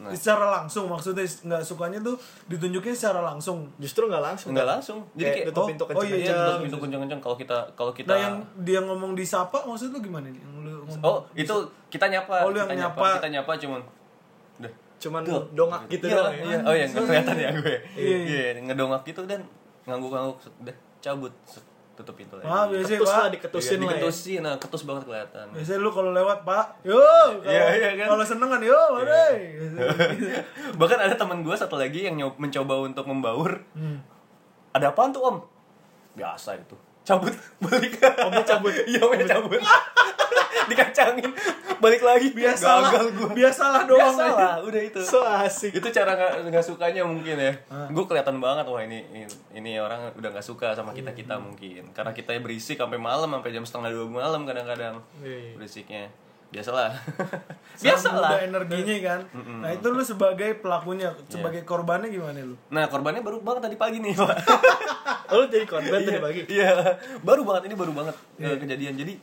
Nah. 0.02 0.10
Secara 0.10 0.50
langsung 0.50 0.90
maksudnya 0.90 1.22
nggak 1.22 1.62
sukanya 1.62 2.02
tuh 2.02 2.18
ditunjukin 2.50 2.90
secara 2.90 3.22
langsung. 3.22 3.70
Justru 3.78 4.10
nggak 4.10 4.18
langsung 4.18 4.50
nggak 4.50 4.66
langsung 4.66 4.98
jadi 5.14 5.22
Kayak 5.22 5.34
kayak 5.38 5.46
tutup 5.54 5.62
oh, 5.62 5.68
pintu 5.70 5.84
oh 5.84 5.88
kenceng 5.94 6.10
iya, 6.10 6.16
Iya, 6.18 6.26
iya. 6.26 6.34
tutup 6.42 6.60
pintu 6.66 6.78
kenceng-kenceng 6.82 7.20
kalau 7.22 7.36
kita 7.38 7.58
kalau 7.78 7.92
kita 7.94 8.10
Nah 8.10 8.18
yang 8.18 8.34
dia 8.66 8.80
ngomong 8.82 9.14
disapa 9.14 9.58
maksud 9.62 9.94
lu 9.94 9.98
gimana 10.02 10.26
nih? 10.26 10.42
Yang 10.42 10.54
lu 10.58 10.72
ngomong 10.82 11.06
oh 11.06 11.18
itu 11.38 11.54
kita 11.86 12.06
nyapa 12.10 12.34
Oh, 12.42 12.50
lu 12.50 12.58
yang 12.58 12.66
kita 12.66 12.82
nyapa. 12.82 13.06
kita 13.22 13.30
nyapa 13.30 13.52
cuman 13.62 13.80
udah 14.58 14.72
cuman 15.02 15.20
Tuh. 15.26 15.44
dongak 15.54 15.82
gitu 15.90 16.06
iya, 16.06 16.14
doang 16.14 16.34
ya. 16.34 16.44
iya. 16.46 16.58
oh 16.62 16.74
ya 16.74 16.84
nggak 16.86 17.04
kelihatan 17.06 17.36
ya 17.38 17.50
gue 17.54 17.76
Iya, 17.98 18.16
iya 18.26 18.42
ngedongak 18.62 19.02
gitu 19.06 19.22
dan 19.26 19.40
ngangguk-ngangguk 19.82 20.38
udah 20.62 20.76
cabut 21.02 21.32
set, 21.46 21.62
tutup 21.92 22.14
pintu 22.14 22.34
lagi 22.34 22.44
Ah, 22.44 22.64
biasanya 22.64 22.98
Ketus 22.98 23.06
Pak. 23.06 23.18
lah 23.18 23.28
diketusin 23.28 23.68
Iya, 23.70 23.78
lah 23.78 23.84
ya. 23.84 23.92
diketusin 23.94 24.40
nah 24.40 24.54
ketus 24.56 24.82
banget 24.82 25.02
kelihatan 25.04 25.46
Biasanya 25.50 25.78
lu 25.78 25.90
kalau 25.90 26.10
lewat, 26.10 26.38
Pak. 26.42 26.64
Yo, 26.82 26.96
kalau 26.96 27.44
Iya, 27.44 27.64
iya 27.74 27.90
kan? 27.94 28.06
kalau 28.08 28.24
seneng 28.24 28.48
kan 28.48 28.60
yo, 28.60 28.80
mari. 28.92 29.36
bahkan 30.78 30.98
ada 30.98 31.14
teman 31.14 31.40
gue 31.40 31.54
satu 31.54 31.74
lagi 31.74 32.00
yang 32.02 32.16
mencoba 32.34 32.74
untuk 32.82 33.04
membaur 33.04 33.60
Hmm. 33.72 34.00
ada 34.70 34.88
apaan 34.88 35.10
tuh 35.10 35.22
om 35.22 35.36
biasa 36.12 36.56
itu 36.56 36.76
cabut 37.12 37.34
balik. 37.60 37.92
Omnya 38.00 38.44
cabut. 38.44 38.72
iya 38.88 39.00
omnya 39.04 39.26
cabut. 39.28 39.60
dikacangin 40.70 41.30
balik 41.82 42.02
lagi. 42.06 42.30
Biasalah 42.30 42.94
gagal 42.94 43.06
gue 43.18 43.28
biasalah 43.34 43.82
doang. 43.84 44.14
Biasalah 44.14 44.52
aja. 44.62 44.64
udah 44.64 44.82
itu. 44.82 45.00
So 45.12 45.20
asik. 45.26 45.74
Itu 45.74 45.88
cara 45.90 46.14
nggak 46.14 46.32
nggak 46.48 46.64
sukanya 46.64 47.02
mungkin 47.02 47.36
ya. 47.36 47.52
Gue 47.90 48.04
kelihatan 48.06 48.38
banget 48.38 48.64
wah 48.70 48.82
ini 48.82 49.02
ini, 49.10 49.22
ini 49.52 49.70
orang 49.82 50.14
udah 50.16 50.30
nggak 50.32 50.46
suka 50.46 50.72
sama 50.72 50.94
kita 50.94 51.12
kita 51.12 51.36
mungkin. 51.36 51.90
Karena 51.92 52.14
kita 52.14 52.38
berisik 52.38 52.78
sampai 52.80 52.96
malam 52.96 53.28
sampai 53.34 53.50
jam 53.52 53.64
setengah 53.66 53.90
dua 53.92 54.06
malam 54.08 54.46
kadang-kadang. 54.48 55.02
Iya. 55.22 55.58
berisiknya 55.58 56.08
biasalah. 56.52 56.92
Sama 57.80 57.84
biasalah 57.88 58.28
udah 58.28 58.40
energinya 58.44 58.96
kan. 59.00 59.20
Nah 59.64 59.70
itu 59.72 59.86
lu 59.88 60.04
sebagai 60.04 60.60
pelakunya 60.60 61.08
sebagai 61.32 61.64
korbannya 61.64 62.12
gimana 62.12 62.44
lu? 62.44 62.54
Nah 62.68 62.86
korbannya 62.92 63.24
baru 63.24 63.40
banget 63.40 63.72
tadi 63.72 63.76
pagi 63.80 63.98
nih 63.98 64.12
pak. 64.14 64.36
Oh, 65.32 65.40
lu 65.40 65.48
jadi 65.48 65.64
korban 65.64 66.04
tadi 66.04 66.20
pagi? 66.20 66.44
iya. 66.52 66.76
Baru 67.24 67.48
banget 67.48 67.72
ini 67.72 67.74
baru 67.74 67.96
banget 67.96 68.12
eh, 68.36 68.52
kejadian. 68.60 69.00
Jadi 69.00 69.16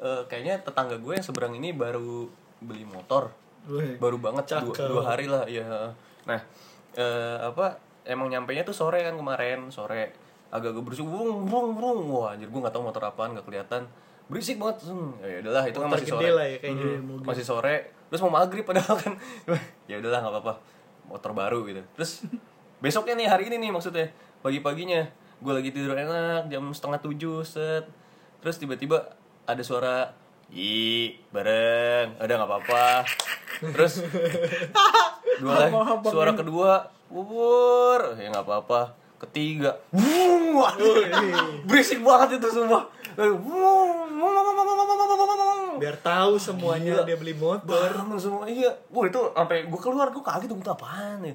eh, 0.00 0.22
kayaknya 0.24 0.64
tetangga 0.64 0.96
gue 0.96 1.12
yang 1.20 1.20
seberang 1.20 1.52
ini 1.52 1.76
baru 1.76 2.32
beli 2.64 2.88
motor. 2.88 3.28
Weh. 3.68 4.00
baru 4.00 4.16
banget 4.16 4.56
dua, 4.56 4.72
Cakep. 4.72 4.88
dua 4.88 5.02
hari 5.04 5.28
lah 5.28 5.44
ya 5.44 5.92
nah 6.24 6.40
eh, 6.96 7.36
apa 7.44 7.76
emang 8.08 8.32
nyampainya 8.32 8.64
tuh 8.64 8.72
sore 8.72 9.04
kan 9.04 9.12
kemarin 9.20 9.68
sore. 9.68 10.16
Agak-agak 10.48 10.82
berisik 10.82 11.04
brung 11.04 11.44
brung 11.44 11.76
brung 11.76 12.08
wah 12.08 12.32
anjir 12.32 12.48
gue 12.48 12.56
nggak 12.56 12.72
tahu 12.72 12.88
motor 12.88 13.04
apaan 13.04 13.36
nggak 13.36 13.44
kelihatan 13.44 13.84
berisik 14.30 14.56
banget. 14.62 14.86
Hmm, 14.86 15.10
ya 15.18 15.42
udahlah 15.42 15.64
itu 15.66 15.78
kan 15.82 15.88
masih 15.90 16.06
sore. 16.06 16.30
lah 16.30 16.46
ya 16.46 16.56
kayaknya. 16.62 16.86
Hmm, 17.02 17.26
masih 17.26 17.44
sore. 17.44 17.76
Terus 18.06 18.20
mau 18.22 18.32
maghrib 18.38 18.62
padahal 18.62 18.94
kan. 18.94 19.14
Ya 19.90 19.98
udahlah 19.98 20.22
nggak 20.22 20.34
apa-apa. 20.38 20.54
Motor 21.10 21.34
baru 21.34 21.66
gitu. 21.66 21.82
Terus 21.98 22.22
besoknya 22.78 23.18
nih 23.18 23.26
hari 23.26 23.50
ini 23.50 23.58
nih 23.58 23.70
maksudnya. 23.74 24.06
Pagi-paginya 24.40 25.04
gue 25.42 25.52
lagi 25.52 25.70
tidur 25.74 25.98
enak 25.98 26.46
jam 26.46 26.70
setengah 26.70 27.02
tujuh 27.02 27.42
set. 27.42 27.90
Terus 28.38 28.56
tiba-tiba 28.62 29.18
ada 29.50 29.62
suara 29.66 30.14
i 30.54 31.10
bareng. 31.34 32.14
Ada 32.22 32.32
nggak 32.38 32.48
apa-apa. 32.48 32.86
Terus 33.74 34.06
dua 35.42 35.54
lagi 35.66 35.74
suara 36.06 36.32
kedua 36.38 36.86
bubur. 37.10 38.14
Ya 38.14 38.30
nggak 38.30 38.46
apa-apa 38.46 39.00
ketiga. 39.26 39.76
Wah 40.56 40.74
berisik 41.68 42.00
banget 42.00 42.40
itu 42.40 42.48
semua 42.50 42.88
biar 45.80 45.96
tahu 46.04 46.36
semuanya 46.36 47.00
dia 47.08 47.16
beli 47.16 47.32
motor. 47.32 47.64
Bangun 47.96 48.20
semua. 48.20 48.44
Iya. 48.44 48.68
Wah 48.92 49.04
itu 49.08 49.20
sampai 49.32 49.64
gue 49.64 49.80
keluar 49.80 50.12
gue 50.12 50.20
kaget 50.20 50.48
tuh 50.52 50.60
apaan 50.68 51.24
ya? 51.24 51.34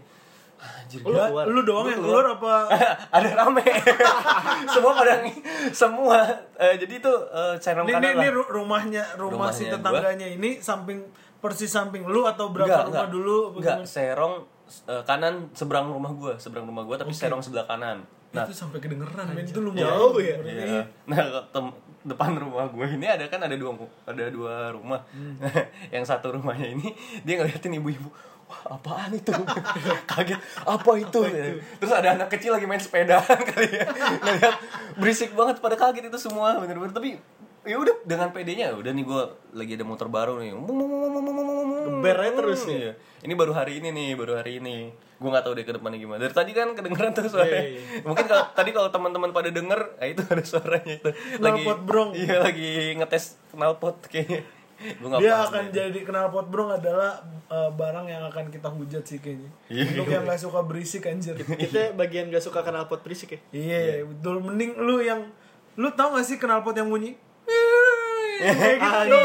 Anjir 0.56 1.02
Lu 1.04 1.14
keluar. 1.14 1.46
lu 1.46 1.62
doang 1.66 1.86
yang 1.90 2.02
keluar. 2.02 2.26
apa? 2.38 2.54
Ada 3.18 3.30
rame. 3.44 3.66
Semua 4.74 4.92
pada 4.98 5.14
semua. 5.74 6.18
Eh, 6.58 6.80
jadi 6.80 6.94
itu 7.04 7.12
uh, 7.12 7.54
channel 7.60 7.86
ini, 7.86 7.94
kanan 7.94 8.18
ini, 8.18 8.28
rumahnya 8.32 9.04
rumah 9.20 9.52
si 9.52 9.68
Rumahnya 9.68 9.74
tetangganya 9.78 10.28
ini 10.32 10.50
samping 10.64 11.06
persis 11.44 11.70
samping 11.70 12.08
lu 12.08 12.26
atau 12.26 12.50
berapa 12.50 12.66
Enggak, 12.66 12.86
rumah 12.90 13.06
enggak. 13.06 13.14
dulu? 13.14 13.38
Enggak 13.60 13.78
serong 13.86 14.55
eh, 14.66 15.04
kanan 15.06 15.50
seberang 15.54 15.90
rumah 15.90 16.12
gua 16.14 16.34
seberang 16.38 16.66
rumah 16.66 16.84
gua 16.84 16.98
tapi 16.98 17.14
serong 17.14 17.42
sebelah 17.42 17.66
kanan 17.66 18.02
nah 18.36 18.44
itu 18.44 18.52
sampai 18.52 18.84
kedengeran 18.84 19.32
men 19.32 19.48
itu 19.48 19.64
lumayan 19.64 19.96
Jauh 19.96 20.20
ya? 20.20 20.36
Iya. 20.44 20.84
Nah, 21.08 21.48
tem- 21.56 21.76
depan 22.06 22.38
rumah 22.38 22.70
gue 22.70 22.86
ini 22.86 23.10
ada 23.10 23.26
kan 23.26 23.42
ada 23.42 23.58
dua 23.58 23.74
ada 24.06 24.30
dua 24.30 24.70
rumah. 24.70 25.02
Hmm. 25.10 25.42
yang 25.96 26.06
satu 26.06 26.38
rumahnya 26.38 26.78
ini 26.78 26.94
dia 27.26 27.42
ngeliatin 27.42 27.82
ibu-ibu. 27.82 28.12
Wah, 28.46 28.78
apaan 28.78 29.10
itu? 29.10 29.34
Kaget. 30.12 30.38
Apa 30.62 30.92
itu? 31.02 31.20
Terus 31.82 31.94
ada 31.96 32.14
anak 32.14 32.30
kecil 32.30 32.54
lagi 32.54 32.70
main 32.70 32.78
sepeda 32.78 33.18
kali 33.50 33.72
ya. 33.74 33.90
Ngeliat 34.22 34.56
berisik 35.02 35.34
banget 35.34 35.58
pada 35.58 35.74
kaget 35.74 36.14
itu 36.14 36.20
semua 36.22 36.62
bener-bener 36.62 36.94
tapi 36.94 37.18
ya 37.66 37.76
udah 37.82 37.96
dengan 38.06 38.30
PD-nya 38.30 38.78
udah 38.78 38.92
nih 38.94 39.04
gue 39.04 39.22
lagi 39.58 39.72
ada 39.74 39.86
motor 39.86 40.08
baru 40.08 40.38
nih. 40.38 40.54
Geber 41.90 42.18
aja 42.22 42.34
terus 42.38 42.62
nih. 42.70 42.78
Iya. 42.78 42.92
ini 43.26 43.34
baru 43.34 43.58
hari 43.58 43.82
ini 43.82 43.90
nih 43.90 44.10
baru 44.14 44.38
hari 44.38 44.62
ini. 44.62 44.94
Gue 45.18 45.30
nggak 45.34 45.44
tahu 45.50 45.54
deh 45.58 45.66
ke 45.66 45.74
depannya 45.74 45.98
gimana. 45.98 46.20
Dari 46.22 46.36
tadi 46.38 46.52
kan 46.54 46.78
kedengeran 46.78 47.12
tuh 47.18 47.26
suara 47.26 47.50
Iya, 47.50 48.06
mungkin 48.06 48.26
kalau 48.30 48.46
tadi 48.54 48.70
kalau 48.70 48.90
teman-teman 48.94 49.34
pada 49.34 49.50
denger 49.50 49.98
eh 49.98 50.14
itu 50.14 50.22
ada 50.22 50.44
suaranya 50.46 50.94
itu. 51.02 51.10
Lagi 51.42 51.66
Knalpot 51.66 51.80
brong. 51.82 52.10
iya 52.14 52.38
lagi 52.46 52.94
ngetes 53.02 53.42
knalpot 53.58 53.98
kayaknya. 54.14 54.46
Gue 54.76 55.08
nggak 55.08 55.22
dia 55.24 55.36
akan 55.40 55.64
deh. 55.66 55.74
jadi 55.74 56.00
knalpot 56.06 56.48
brong 56.52 56.70
adalah 56.78 57.24
uh, 57.50 57.72
barang 57.74 58.06
yang 58.12 58.24
akan 58.30 58.54
kita 58.54 58.70
hujat 58.70 59.04
sih 59.08 59.18
kayaknya. 59.18 59.50
Iya. 59.74 59.84
untuk 59.98 60.08
yang 60.14 60.24
gak 60.30 60.42
suka 60.44 60.60
berisik 60.62 61.10
anjir. 61.10 61.34
Kita 61.42 61.98
bagian 61.98 62.30
gak 62.30 62.44
suka 62.46 62.62
knalpot 62.62 63.02
berisik 63.02 63.34
ya? 63.34 63.40
Iya 63.50 64.06
betul. 64.06 64.44
Mending 64.44 64.78
lu 64.78 65.02
yang 65.02 65.32
lu 65.80 65.90
tau 65.96 66.14
gak 66.14 66.28
sih 66.28 66.38
knalpot 66.38 66.76
yang 66.76 66.92
bunyi 66.92 67.16
gitu 68.38 69.20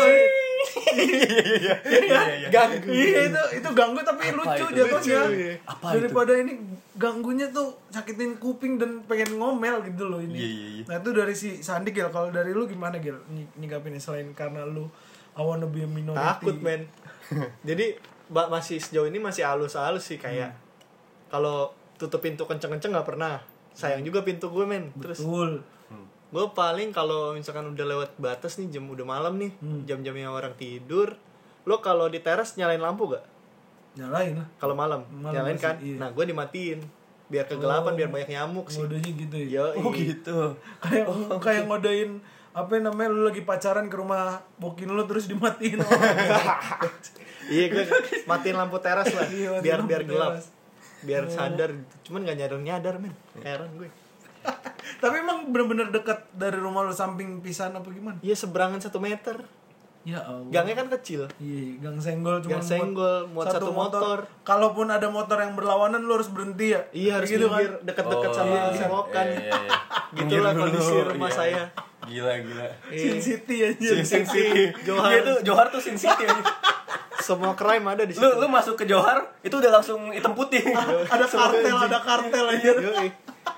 iya 0.90 1.74
iya 1.84 2.20
iya 2.36 2.48
ganggu 2.48 2.86
Iya 2.86 3.20
itu 3.26 3.42
itu 3.56 3.68
ganggu 3.72 4.00
tapi 4.00 4.30
lucu 4.30 4.48
itu? 4.62 4.76
jatuhnya. 4.76 5.20
Lucu, 5.24 5.32
iya. 5.32 5.54
Apa 5.64 5.86
itu? 5.88 5.94
Daripada 5.98 6.32
ini 6.36 6.52
ganggunya 6.94 7.46
tuh 7.48 7.72
sakitin 7.88 8.36
kuping 8.36 8.76
dan 8.76 9.00
pengen 9.04 9.34
ngomel 9.34 9.80
gitu 9.82 10.04
loh 10.06 10.20
ini. 10.20 10.36
Iya, 10.36 10.48
iya, 10.48 10.68
iya. 10.70 10.84
Nah 10.84 10.96
itu 10.98 11.10
dari 11.10 11.34
si 11.34 11.50
Sandi 11.58 11.90
Gil. 11.90 12.08
Kalau 12.08 12.28
dari 12.28 12.52
lu 12.52 12.66
gimana 12.66 12.98
Gil? 12.98 13.16
Ny- 13.26 13.50
Nyikapinnya 13.56 13.98
selain 13.98 14.30
karena 14.32 14.62
lu 14.64 14.84
I 15.30 15.40
wanna 15.40 15.64
be 15.64 15.80
a 15.80 15.88
minority. 15.88 16.18
takut 16.18 16.58
men 16.58 16.90
jadi 17.62 17.94
mbak 18.28 18.50
masih 18.50 18.76
sejauh 18.76 19.06
ini 19.06 19.16
masih 19.16 19.46
halus-halus 19.46 20.02
sih 20.04 20.18
kayak 20.18 20.52
kalau 21.28 21.70
tutup 21.96 22.18
pintu 22.18 22.42
kenceng-kenceng 22.42 22.90
nggak 22.90 23.06
pernah 23.06 23.38
sayang 23.70 24.02
juga 24.02 24.20
pintu 24.20 24.50
gue 24.50 24.66
men 24.66 24.90
terus 24.96 25.22
Betul. 25.22 25.62
Gue 26.30 26.44
paling 26.48 26.90
kalau 26.90 27.32
misalkan 27.32 27.66
udah 27.66 27.86
lewat 27.86 28.10
batas 28.16 28.54
nih 28.56 28.70
jam 28.70 28.86
udah 28.86 29.02
malam 29.02 29.34
nih 29.36 29.50
jam-jamnya 29.82 30.26
orang 30.26 30.54
tidur 30.54 31.18
lo 31.62 31.78
kalau 31.78 32.06
di 32.06 32.18
teras 32.18 32.54
nyalain 32.54 32.78
lampu 32.78 33.08
gak 33.08 33.26
Nyalain 33.92 34.32
lah. 34.34 34.46
kalau 34.54 34.72
malam, 34.72 35.02
Malam 35.10 35.34
nyalain 35.34 35.54
masih, 35.54 35.66
kan 35.66 35.76
iya. 35.80 35.98
nah 35.98 36.08
gue 36.08 36.24
dimatiin 36.24 36.78
biar 37.26 37.44
kegelapan 37.44 37.90
Oh. 37.90 37.96
biar 37.96 38.08
banyak 38.08 38.30
nyamuk 38.30 38.66
sih 38.66 38.78
Modenya 38.80 39.10
gitu 39.12 39.36
ya. 39.40 39.66
Yo, 39.66 39.66
oh 39.76 39.90
gitu 39.90 40.38
Kayak 40.82 41.06
kayak 41.38 41.62
ngodain 41.66 42.22
apa 42.50 42.72
namanya 42.76 43.08
lu 43.08 43.22
lagi 43.24 43.42
pacaran 43.42 43.86
ke 43.86 43.94
rumah 43.94 44.42
bokin 44.56 44.86
lu 44.88 45.02
terus 45.04 45.26
dimatiin 45.26 45.78
orang. 45.82 46.06
iya 47.46 47.66
gue 47.68 47.82
matiin 48.24 48.54
lampu 48.54 48.78
teras 48.78 49.06
lah 49.08 49.26
Iya, 49.26 49.58
biar 49.58 49.82
biar 49.82 50.02
gelap 50.02 50.34
teras. 50.34 50.46
biar 51.00 51.22
sadar 51.26 51.70
cuman 52.02 52.22
gak 52.22 52.36
nyadar 52.36 52.58
nyadar 52.58 52.94
men 52.96 53.14
heran 53.40 53.70
gue 53.74 53.90
Tapi 54.96 55.14
emang 55.18 55.48
bener-bener 55.48 55.88
dekat 55.88 56.28
dari 56.30 56.56
rumah 56.56 56.82
lu 56.82 56.90
samping 56.90 57.38
pisan 57.38 57.72
apa 57.72 57.86
gimana? 57.86 58.16
iya 58.20 58.32
seberangan 58.32 58.78
satu 58.78 58.98
meter 58.98 59.40
Ya 60.00 60.16
Allah. 60.18 60.48
gangnya 60.48 60.74
kan 60.74 60.88
kecil 60.90 61.28
Iya, 61.36 61.76
gang 61.78 61.96
senggol 61.96 62.40
cuma 62.40 62.56
Gang 62.56 62.64
senggol, 62.64 63.28
muat 63.28 63.48
satu 63.48 63.68
motor. 63.70 64.24
Kalaupun 64.40 64.88
ada 64.88 65.04
motor 65.06 65.36
yang 65.36 65.52
berlawanan 65.52 66.00
lu 66.00 66.14
harus 66.14 66.28
berhenti 66.28 66.72
ya. 66.72 66.80
iya 66.90 67.10
harus 67.14 67.28
Kayak 67.28 67.44
minggir 67.46 67.72
deket-deket 67.84 68.28
Oh, 68.28 68.34
sama 68.34 68.54
iya. 68.54 68.64
selokan 68.74 69.26
Iya, 69.26 69.36
iya, 69.38 69.52
iya. 69.52 69.70
Gitulah 70.16 70.50
Minggir 70.50 70.64
kondisi 70.72 70.94
rumah 71.06 71.28
iya. 71.28 71.36
saya. 71.36 71.64
gila 72.02 72.32
gila 72.40 72.66
Sin 72.90 73.18
City 73.18 73.56
aja. 73.62 73.88
Sin 74.00 74.24
City 74.24 74.72
Johar. 74.82 75.04
Iya 75.06 75.18
itu 75.20 75.32
Johar 75.44 75.66
tuh 75.68 75.78
Sin 75.78 75.94
City 75.94 76.24
aja. 76.24 76.42
semua 77.20 77.52
crime 77.54 77.84
ada 77.84 78.02
di 78.02 78.12
situ. 78.16 78.24
lu 78.24 78.40
lu 78.40 78.46
masuk 78.48 78.74
ke 78.80 78.84
Johar 78.88 79.22
itu 79.44 79.52
udah 79.52 79.70
langsung 79.80 80.10
hitam 80.10 80.32
putih. 80.32 80.64
Ada 81.12 81.26
kartel, 81.28 81.76
ada 81.76 81.98
kartel 82.00 82.46
aja. 82.48 82.70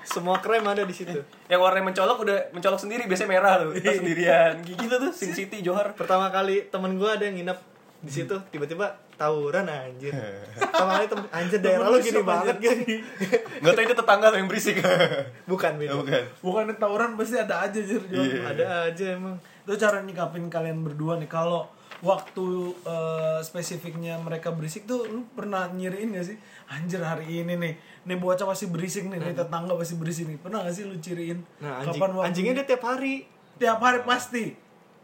Semua 0.03 0.39
crime 0.39 0.63
ada 0.67 0.83
di 0.83 0.95
situ. 0.95 1.19
Yang 1.47 1.59
warnanya 1.63 1.85
mencolok 1.91 2.17
udah 2.23 2.37
mencolok 2.55 2.79
sendiri 2.79 3.03
biasanya 3.07 3.29
merah 3.29 3.53
loh 3.63 3.71
kita 3.75 3.99
sendirian. 3.99 4.53
Gitu 4.63 4.95
tuh 4.95 5.11
Sin 5.15 5.31
City 5.31 5.63
Johar. 5.63 5.95
Pertama 5.95 6.27
kali 6.31 6.67
temen 6.67 6.95
gue 6.99 7.07
ada 7.07 7.23
yang 7.23 7.39
nginep 7.39 7.59
di 8.03 8.11
situ 8.11 8.35
tiba-tiba 8.51 8.99
tawuran 9.15 9.63
anjir. 9.63 10.11
Pertama 10.59 10.99
kali 10.99 11.07
temen 11.07 11.25
anjir 11.31 11.59
daerah 11.63 11.87
lu 11.87 11.97
gini 12.03 12.21
banget 12.23 12.55
gini. 12.59 12.99
Nggak 13.63 13.73
tahu 13.79 13.83
itu 13.87 13.95
tetangga 13.95 14.27
lo 14.27 14.35
yang 14.39 14.49
berisik. 14.51 14.75
Bukan 15.51 15.71
beda. 15.79 15.93
Bukan. 15.95 16.23
Bukan 16.43 16.63
tawuran 16.75 17.15
pasti 17.15 17.39
ada 17.39 17.63
aja 17.63 17.79
jir. 17.79 18.03
Iya. 18.11 18.41
ada 18.43 18.65
aja 18.91 19.05
emang. 19.15 19.39
Itu 19.63 19.79
cara 19.79 20.03
nyikapin 20.03 20.51
kalian 20.51 20.83
berdua 20.83 21.15
nih 21.15 21.31
kalau 21.31 21.71
waktu 22.03 22.45
eh, 22.83 23.39
spesifiknya 23.39 24.19
mereka 24.19 24.51
berisik 24.51 24.83
tuh 24.83 25.07
lu 25.07 25.23
pernah 25.31 25.71
nyiriin 25.71 26.11
gak 26.11 26.27
sih? 26.27 26.37
Anjir 26.67 26.99
hari 26.99 27.41
ini 27.41 27.55
nih, 27.55 27.73
nih 28.03 28.17
bocah 28.19 28.43
pasti 28.43 28.67
berisik 28.67 29.07
nih, 29.07 29.17
nih 29.17 29.33
tetangga 29.33 29.71
pasti 29.73 29.95
berisik 29.95 30.27
nih. 30.27 30.35
Pernah 30.37 30.67
gak 30.67 30.73
sih 30.73 30.83
lu 30.83 30.99
ciriin? 30.99 31.39
nah 31.57 31.79
anjing, 31.79 31.97
waktunya? 31.97 32.23
anjingnya 32.27 32.53
dia 32.59 32.65
tiap 32.69 32.83
hari 32.83 33.23
tiap 33.55 33.79
hari 33.79 34.03
pasti. 34.03 34.45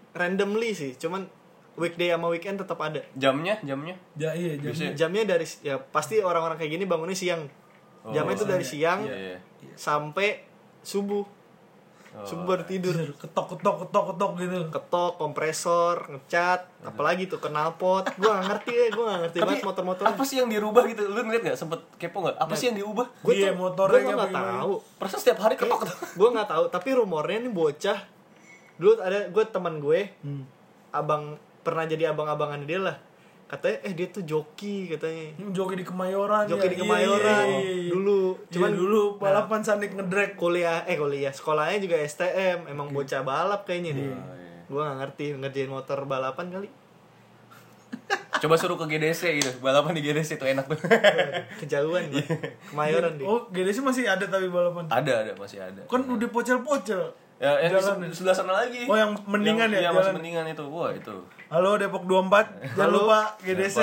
randomly 0.09 0.73
sih 0.73 0.97
cuman 0.97 1.29
weekday 1.77 2.09
sama 2.09 2.27
weekend 2.27 2.57
tetap 2.57 2.81
ada 2.81 2.97
jamnya 3.13 3.61
jamnya 3.61 3.93
Ya 4.17 4.33
iya, 4.33 4.57
Biasanya. 4.57 4.97
jamnya 4.97 5.23
dari 5.23 5.45
ya 5.61 5.77
pasti 5.77 6.17
orang-orang 6.17 6.57
kayak 6.57 6.75
gini 6.75 6.83
bangunnya 6.83 7.13
siang 7.13 7.45
Oh, 7.99 8.09
jamnya 8.09 8.33
itu 8.33 8.45
dari 8.47 8.65
siang 8.65 9.05
iya 9.05 9.37
iya 9.37 9.37
sampai 9.75 10.41
subuh 10.81 11.21
subuh 12.27 12.45
baru 12.55 12.63
tidur. 12.67 12.95
Ketok 12.95 13.55
ketok 13.55 13.75
ketok 13.87 14.05
ketok 14.13 14.31
gitu. 14.39 14.59
ketok 14.71 15.11
kompresor 15.15 15.95
ngecat 16.09 16.67
apalagi 16.83 17.27
tuh 17.27 17.39
knalpot. 17.39 18.07
Gua 18.19 18.39
gak 18.39 18.45
ngerti 18.47 18.71
ya 18.75 18.85
gua 18.91 19.05
gak 19.11 19.19
ngerti 19.23 19.37
tapi 19.39 19.47
banget 19.51 19.65
motor-motor 19.67 20.03
apa 20.07 20.23
sih 20.27 20.35
yang 20.41 20.49
dirubah 20.51 20.83
gitu? 20.87 21.01
Lu 21.07 21.19
ngeliat 21.23 21.43
gak 21.53 21.59
sempet 21.59 21.79
kepo 21.95 22.27
gak 22.27 22.35
apa 22.39 22.53
sih 22.55 22.71
yang 22.71 22.77
diubah? 22.79 23.07
Gue 23.23 23.33
Iya, 23.37 23.51
tuh 23.51 23.61
motornya 23.61 23.99
gue 24.01 24.11
gimana? 24.11 24.39
tahu. 24.39 24.73
perasaan 24.99 25.21
setiap 25.21 25.39
hari 25.43 25.55
ketok 25.59 25.79
ketok 25.87 25.97
gue 26.15 26.29
nggak 26.35 26.49
tahu. 26.49 26.63
Tapi 26.71 26.89
rumornya 26.95 27.37
nih 27.43 27.53
bocah. 27.53 27.99
Dulu 28.79 28.91
ada 29.03 29.27
gue 29.27 29.43
teman 29.49 29.79
gue. 29.79 30.01
Hmm. 30.23 30.43
abang 30.89 31.37
pernah 31.61 31.85
jadi 31.85 32.09
abang-abangan 32.09 32.65
dia 32.65 32.81
lah 32.81 32.97
katanya 33.49 33.77
eh 33.81 33.93
dia 33.97 34.07
tuh 34.13 34.21
joki 34.21 34.85
katanya. 34.93 35.33
Joki 35.49 35.81
di 35.81 35.85
Kemayoran 35.85 36.45
joki 36.45 36.69
ya. 36.69 36.71
di 36.71 36.77
Iya, 36.77 36.83
Kemayoran 36.85 37.45
iya, 37.49 37.57
iya, 37.57 37.73
iya. 37.73 37.89
dulu. 37.89 38.21
Iya, 38.37 38.51
cuman 38.53 38.71
dulu 38.77 39.01
nah, 39.01 39.17
balapan 39.17 39.59
sandik 39.65 39.91
ngedrek 39.97 40.37
kuliah 40.37 40.85
eh 40.85 40.93
kuliah. 40.93 41.33
Sekolahnya 41.33 41.81
juga 41.81 41.97
STM 41.97 42.69
emang 42.69 42.93
bocah 42.93 43.25
balap 43.25 43.65
kayaknya 43.65 43.91
dia. 43.97 44.13
Oh, 44.13 44.13
iya. 44.13 44.61
gue 44.69 44.81
gak 44.85 44.97
ngerti 45.01 45.25
ngerjain 45.41 45.71
motor 45.73 45.97
balapan 46.05 46.45
kali. 46.53 46.69
Coba 48.45 48.55
suruh 48.61 48.77
ke 48.77 48.85
GDC 48.85 49.21
gitu. 49.41 49.51
Balapan 49.65 49.97
di 49.97 50.05
GDC 50.05 50.37
itu 50.37 50.45
enak 50.45 50.69
tuh. 50.69 50.77
kejauhan 51.65 52.05
kemayoran 52.69 53.17
dia. 53.17 53.25
Oh 53.25 53.49
GDC 53.49 53.81
masih 53.81 54.05
ada 54.05 54.29
tapi 54.29 54.45
balapan? 54.45 54.85
Ada, 54.93 55.25
ada 55.25 55.31
masih 55.33 55.57
ada. 55.57 55.81
kan 55.89 56.05
udah 56.05 56.29
pocel-pocel 56.29 57.28
Ya, 57.39 57.55
yang 57.63 57.71
Jalan 57.71 58.03
di 58.03 58.11
sebelah 58.11 58.35
sana 58.35 58.51
lagi. 58.51 58.83
Oh, 58.83 58.99
yang 58.99 59.15
mendingan 59.23 59.71
ya, 59.71 59.87
Iya, 59.87 59.89
masih 59.95 60.11
mendingan 60.11 60.43
itu. 60.45 60.63
Wah, 60.67 60.91
itu. 60.91 61.15
halo 61.47 61.79
Depok 61.79 62.03
24 62.05 62.77
jangan 62.77 62.77
Halo. 62.77 63.09
lupa 63.09 63.19
GDC 63.41 63.79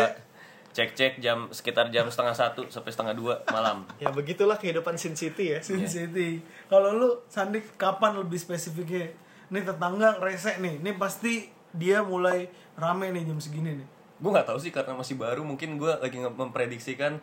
Cek-cek 0.71 1.19
jam 1.19 1.49
sekitar 1.51 1.89
jam 1.89 2.05
setengah 2.07 2.37
satu 2.37 2.69
sampai 2.69 2.93
setengah 2.93 3.17
dua 3.17 3.41
malam. 3.49 3.89
ya 4.03 4.13
begitulah 4.13 4.55
kehidupan 4.55 4.95
Sin 4.95 5.17
City 5.17 5.57
ya 5.57 5.59
Sin 5.59 5.83
City 5.83 6.45
kalau 6.69 6.93
lu 6.93 7.09
Sandik 7.27 7.75
kapan 7.75 8.21
lebih 8.21 8.37
spesifiknya 8.37 9.09
nih 9.49 9.65
tetangga 9.65 10.21
rese 10.21 10.61
nih 10.61 10.79
ini 10.79 10.93
pasti 10.95 11.49
dia 11.73 12.05
mulai 12.05 12.47
rame 12.77 13.09
nih 13.11 13.25
jam 13.25 13.41
segini 13.41 13.73
nih 13.73 13.89
Gue 14.17 14.31
nggak 14.31 14.47
tahu 14.47 14.57
sih 14.57 14.73
karena 14.73 14.97
masih 14.97 15.13
baru. 15.17 15.45
Mungkin 15.45 15.77
gue 15.77 15.93
lagi 15.93 16.17
memprediksikan 16.17 17.21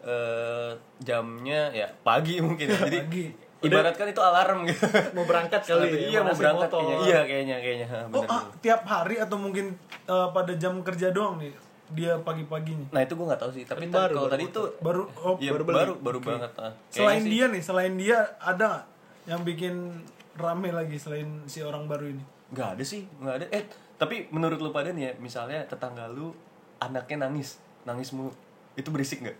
eh, 0.00 0.72
jamnya 1.00 1.72
ya 1.72 1.88
pagi 2.02 2.36
mungkin. 2.40 2.68
ya. 2.68 2.76
Jadi 2.84 2.98
Pagi. 3.00 3.24
Ibaratkan 3.66 4.06
itu 4.08 4.20
alarm 4.20 4.58
gitu. 4.68 4.84
mau 5.16 5.24
berangkat 5.24 5.60
kali 5.62 5.86
iya 6.08 6.20
mau 6.20 6.32
berangkat 6.32 6.68
motor. 6.68 6.80
kayaknya. 6.82 7.04
Iya 7.04 7.20
kayaknya 7.24 7.56
kayaknya. 7.60 7.86
Ha, 7.88 7.98
oh 8.10 8.22
ah, 8.26 8.42
tiap 8.58 8.82
hari 8.84 9.16
atau 9.16 9.36
mungkin 9.36 9.74
eh, 10.04 10.28
pada 10.30 10.52
jam 10.56 10.80
kerja 10.80 11.08
doang 11.10 11.40
nih 11.40 11.52
dia 11.92 12.16
pagi-paginya 12.16 12.88
Nah 12.90 13.04
itu 13.04 13.12
gue 13.12 13.26
nggak 13.28 13.40
tahu 13.40 13.50
sih. 13.52 13.64
Tapi 13.68 13.86
tadi- 13.86 13.92
baru, 13.92 14.12
kalau 14.12 14.26
baru 14.26 14.34
tadi 14.34 14.44
tuh 14.50 14.66
baru 14.80 15.02
oh, 15.20 15.34
Iya 15.36 15.50
baru 15.52 15.64
baru 15.64 15.76
beli. 15.94 16.04
baru, 16.04 16.18
banget. 16.20 16.52
ah. 16.58 16.72
Selain 16.88 17.20
sih- 17.20 17.30
dia 17.30 17.44
nih 17.52 17.62
selain 17.62 17.94
dia 17.94 18.18
ada 18.40 18.64
nggak 18.64 18.82
yang 19.24 19.40
bikin 19.44 19.74
rame 20.34 20.68
lagi 20.68 20.96
selain 20.98 21.28
si 21.46 21.62
orang 21.62 21.86
baru 21.86 22.10
ini 22.10 22.24
nggak 22.50 22.68
ada 22.78 22.84
sih 22.84 23.06
nggak 23.22 23.34
ada 23.40 23.46
eh 23.50 23.64
tapi 23.94 24.26
menurut 24.28 24.58
lu 24.58 24.70
pada 24.70 24.90
nih 24.90 25.10
ya 25.10 25.12
misalnya 25.16 25.62
tetangga 25.64 26.10
lu 26.10 26.34
anaknya 26.76 27.24
nangis 27.24 27.56
nangis 27.84 28.10
mulu 28.10 28.34
itu 28.74 28.90
berisik 28.90 29.22
nggak 29.22 29.38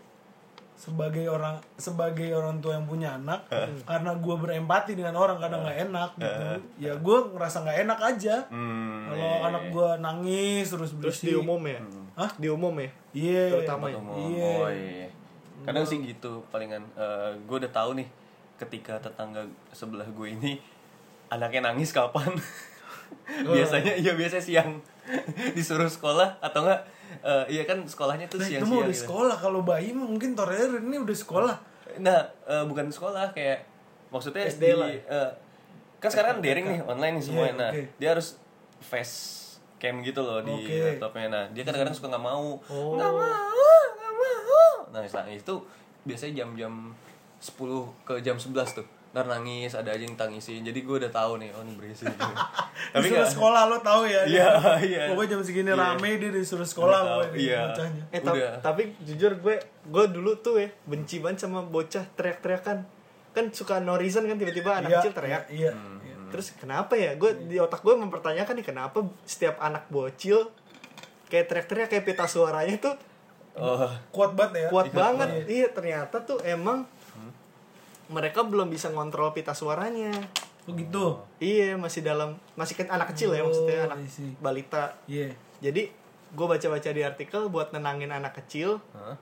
sebagai 0.75 1.31
orang 1.31 1.57
sebagai 1.79 2.35
orang 2.35 2.59
tua 2.59 2.77
yang 2.77 2.87
punya 2.91 3.15
anak 3.15 3.47
karena 3.87 4.11
gue 4.19 4.37
berempati 4.37 4.99
dengan 4.99 5.15
orang 5.15 5.39
kadang 5.39 5.63
nggak 5.63 5.79
enak 5.91 6.11
gitu. 6.19 6.43
Ya 6.83 6.93
gue 6.99 7.19
ngerasa 7.31 7.57
nggak 7.63 7.79
enak 7.87 7.99
aja. 8.03 8.37
Hmm, 8.51 9.07
kalau 9.09 9.31
anak 9.49 9.63
gue 9.71 9.89
nangis 10.03 10.67
terus 10.67 10.91
terus 10.99 11.23
berisik. 11.23 11.31
di 11.31 11.35
umum 11.39 11.63
ya? 11.63 11.81
Hah? 12.15 12.31
di 12.39 12.49
umum 12.51 12.75
ya? 12.79 12.91
Iya. 13.15 13.45
Terutama 13.59 13.87
ya. 13.91 13.99
Iya. 13.99 14.53
oh 14.59 14.71
iya 14.71 15.09
kadang 15.65 15.89
sih 15.89 15.97
gitu 16.05 16.45
palingan 16.53 16.85
gue 17.49 17.57
udah 17.57 17.73
tahu 17.73 17.97
nih 17.97 18.09
ketika 18.61 19.01
tetangga 19.01 19.49
sebelah 19.73 20.07
gue 20.13 20.29
ini 20.37 20.61
anaknya 21.33 21.73
nangis 21.73 21.91
kapan? 21.91 22.31
Biasanya 23.55 23.99
iya 23.99 24.13
biasa 24.15 24.39
siang. 24.39 24.79
Disuruh 25.57 25.89
sekolah 25.89 26.39
atau 26.39 26.63
enggak 26.65 26.87
eh, 27.23 27.45
iya 27.53 27.63
kan 27.63 27.85
sekolahnya 27.85 28.27
tuh 28.27 28.41
Nah, 28.41 28.49
itu 28.49 28.59
siang-siang 28.59 28.73
mah 28.73 28.85
udah 28.85 28.95
gitu. 28.95 29.03
sekolah 29.07 29.37
kalau 29.39 29.61
bayi 29.63 29.91
mungkin 29.93 30.35
torerer 30.35 30.81
ini 30.81 30.97
udah 30.99 31.17
sekolah 31.17 31.57
Nah, 32.01 32.27
eh, 32.49 32.65
bukan 32.67 32.91
sekolah 32.91 33.31
kayak 33.31 33.63
maksudnya 34.11 34.49
SD 34.49 34.63
di 34.65 34.73
lah. 34.75 34.91
eh, 34.91 35.31
kan 36.03 36.09
sekarang 36.11 36.39
kan 36.39 36.45
daring 36.45 36.67
nih 36.67 36.81
online 36.83 37.15
nih 37.21 37.25
semuanya. 37.25 37.51
Iya, 37.51 37.61
nah, 37.61 37.71
dia 37.97 38.09
harus 38.13 38.29
face 38.83 39.15
cam 39.79 40.01
gitu 40.01 40.21
loh 40.25 40.41
di 40.41 40.53
Oke. 40.55 40.97
laptopnya. 40.97 41.27
Nah, 41.29 41.45
dia 41.53 41.63
kadang-kadang 41.63 41.95
suka 41.95 42.09
nggak 42.09 42.25
mau. 42.25 42.57
Oh. 42.67 42.97
Nggak 42.97 43.13
mau, 43.13 43.69
nggak 43.95 44.15
mau. 44.17 44.69
Nah, 44.91 45.03
itu 45.29 45.55
biasanya 46.05 46.33
jam-jam 46.45 46.73
10 47.41 47.85
ke 48.05 48.15
jam 48.25 48.37
11 48.37 48.81
tuh. 48.81 48.87
Ntar 49.15 49.31
nangis, 49.31 49.71
ada 49.73 49.89
aja 49.89 50.03
yang 50.03 50.15
tangisin. 50.15 50.61
Jadi 50.61 50.83
gue 50.83 50.97
udah 50.99 51.09
tahu 51.09 51.39
nih, 51.39 51.55
oh 51.55 51.63
ini 51.63 51.73
berisik. 51.73 52.11
Tapi 52.91 53.07
disuruh 53.07 53.31
sekolah 53.31 53.63
lo 53.65 53.79
tahu 53.79 54.05
ya 54.05 54.27
Iya, 54.27 54.47
dia- 54.51 54.83
iya. 54.91 55.03
pokoknya 55.07 55.31
jam 55.31 55.41
segini 55.41 55.71
Iya. 55.71 55.79
rame 55.79 56.11
dia 56.17 56.31
disuruh 56.31 56.67
sekolah 56.67 56.99
pokoknya 57.01 57.39
iya. 57.39 57.61
Eh 58.11 58.19
ta- 58.19 58.35
Udah. 58.35 58.59
tapi 58.59 58.83
jujur 59.01 59.39
gue 59.39 59.57
gue 59.85 60.05
dulu 60.11 60.35
tuh 60.37 60.59
ya 60.59 60.69
benci 60.85 61.19
banget 61.19 61.39
sama 61.41 61.63
bocah 61.63 62.03
teriak-teriakan. 62.13 62.83
Kan 63.31 63.45
suka 63.51 63.79
no 63.79 63.95
reason 63.95 64.23
kan 64.25 64.35
tiba-tiba 64.35 64.75
anak 64.77 64.91
Iya, 64.91 64.99
kecil 65.01 65.13
teriak. 65.13 65.43
iya, 65.49 65.71
Hmm. 65.71 65.99
iya. 66.01 66.15
Terus 66.29 66.51
kenapa 66.53 66.93
ya? 66.95 67.15
Gue 67.15 67.39
di 67.41 67.57
otak 67.57 67.81
gue 67.81 67.95
mempertanyakan 67.95 68.55
nih 68.57 68.67
kenapa 68.67 68.99
setiap 69.23 69.55
anak 69.59 69.87
bocil 69.89 70.51
kayak 71.27 71.47
teriak-teriak 71.47 71.87
kayak 71.89 72.05
pita 72.05 72.27
suaranya 72.27 72.75
tuh 72.81 72.95
Oh, 73.55 73.79
kuat 74.11 74.35
banget 74.35 74.61
ya 74.61 74.69
kuat 74.69 74.87
Iya. 74.87 74.99
banget. 74.99 75.29
Iya, 75.47 75.67
ternyata 75.71 76.19
tuh 76.21 76.43
emang 76.43 76.83
mereka 78.07 78.43
belum 78.43 78.69
bisa 78.69 78.89
ngontrol 78.89 79.31
pita 79.31 79.53
suaranya. 79.53 80.13
oh 80.65 80.73
gitu 80.73 81.21
Iya, 81.39 81.77
masih 81.77 82.01
dalam 82.01 82.37
masih 82.55 82.75
ke- 82.75 82.89
anak 82.89 83.13
kecil 83.13 83.31
ya 83.31 83.41
maksudnya 83.41 83.81
Oh, 83.83 83.89
anak 83.91 83.99
balita. 84.39 84.97
iya 85.05 85.29
Jadi 85.61 85.93
gue 86.31 86.47
baca-baca 86.47 86.89
di 86.89 87.01
artikel 87.01 87.47
buat 87.47 87.71
nenangin 87.71 88.11
anak 88.11 88.37
kecil. 88.37 88.81
Hah? 88.93 89.17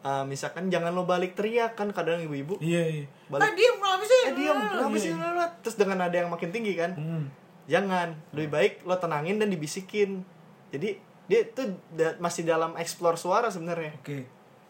uh, 0.00 0.24
misalkan 0.24 0.68
jangan 0.68 0.90
lo 0.90 1.04
balik 1.04 1.34
teriak 1.34 1.74
kan 1.74 1.90
kadang 1.90 2.20
ibu-ibu 2.20 2.54
iya 2.58 2.82
iya 2.84 3.04
balik. 3.26 3.42
ah 3.42 3.52
diem 3.52 3.76
kenapa 3.76 4.04
sih 4.04 4.20
eh 4.20 4.32
diam 4.32 4.56
kenapa 4.56 4.88
Iya. 4.90 5.02
sih 5.02 5.12
Lala? 5.12 5.46
terus 5.58 5.76
dengan 5.76 5.98
ada 6.00 6.14
yang 6.14 6.28
makin 6.28 6.48
tinggi 6.48 6.72
kan 6.72 6.94
Hmm. 6.94 7.24
jangan 7.66 8.14
lebih 8.30 8.48
baik 8.48 8.72
lo 8.84 8.94
tenangin 8.96 9.36
dan 9.36 9.50
dibisikin 9.50 10.22
jadi 10.68 10.96
dia 11.26 11.40
tuh 11.50 11.66
da- 11.90 12.14
masih 12.18 12.42
dalam 12.42 12.72
explore 12.76 13.16
suara 13.16 13.50
sebenarnya 13.50 13.98
oke 13.98 14.18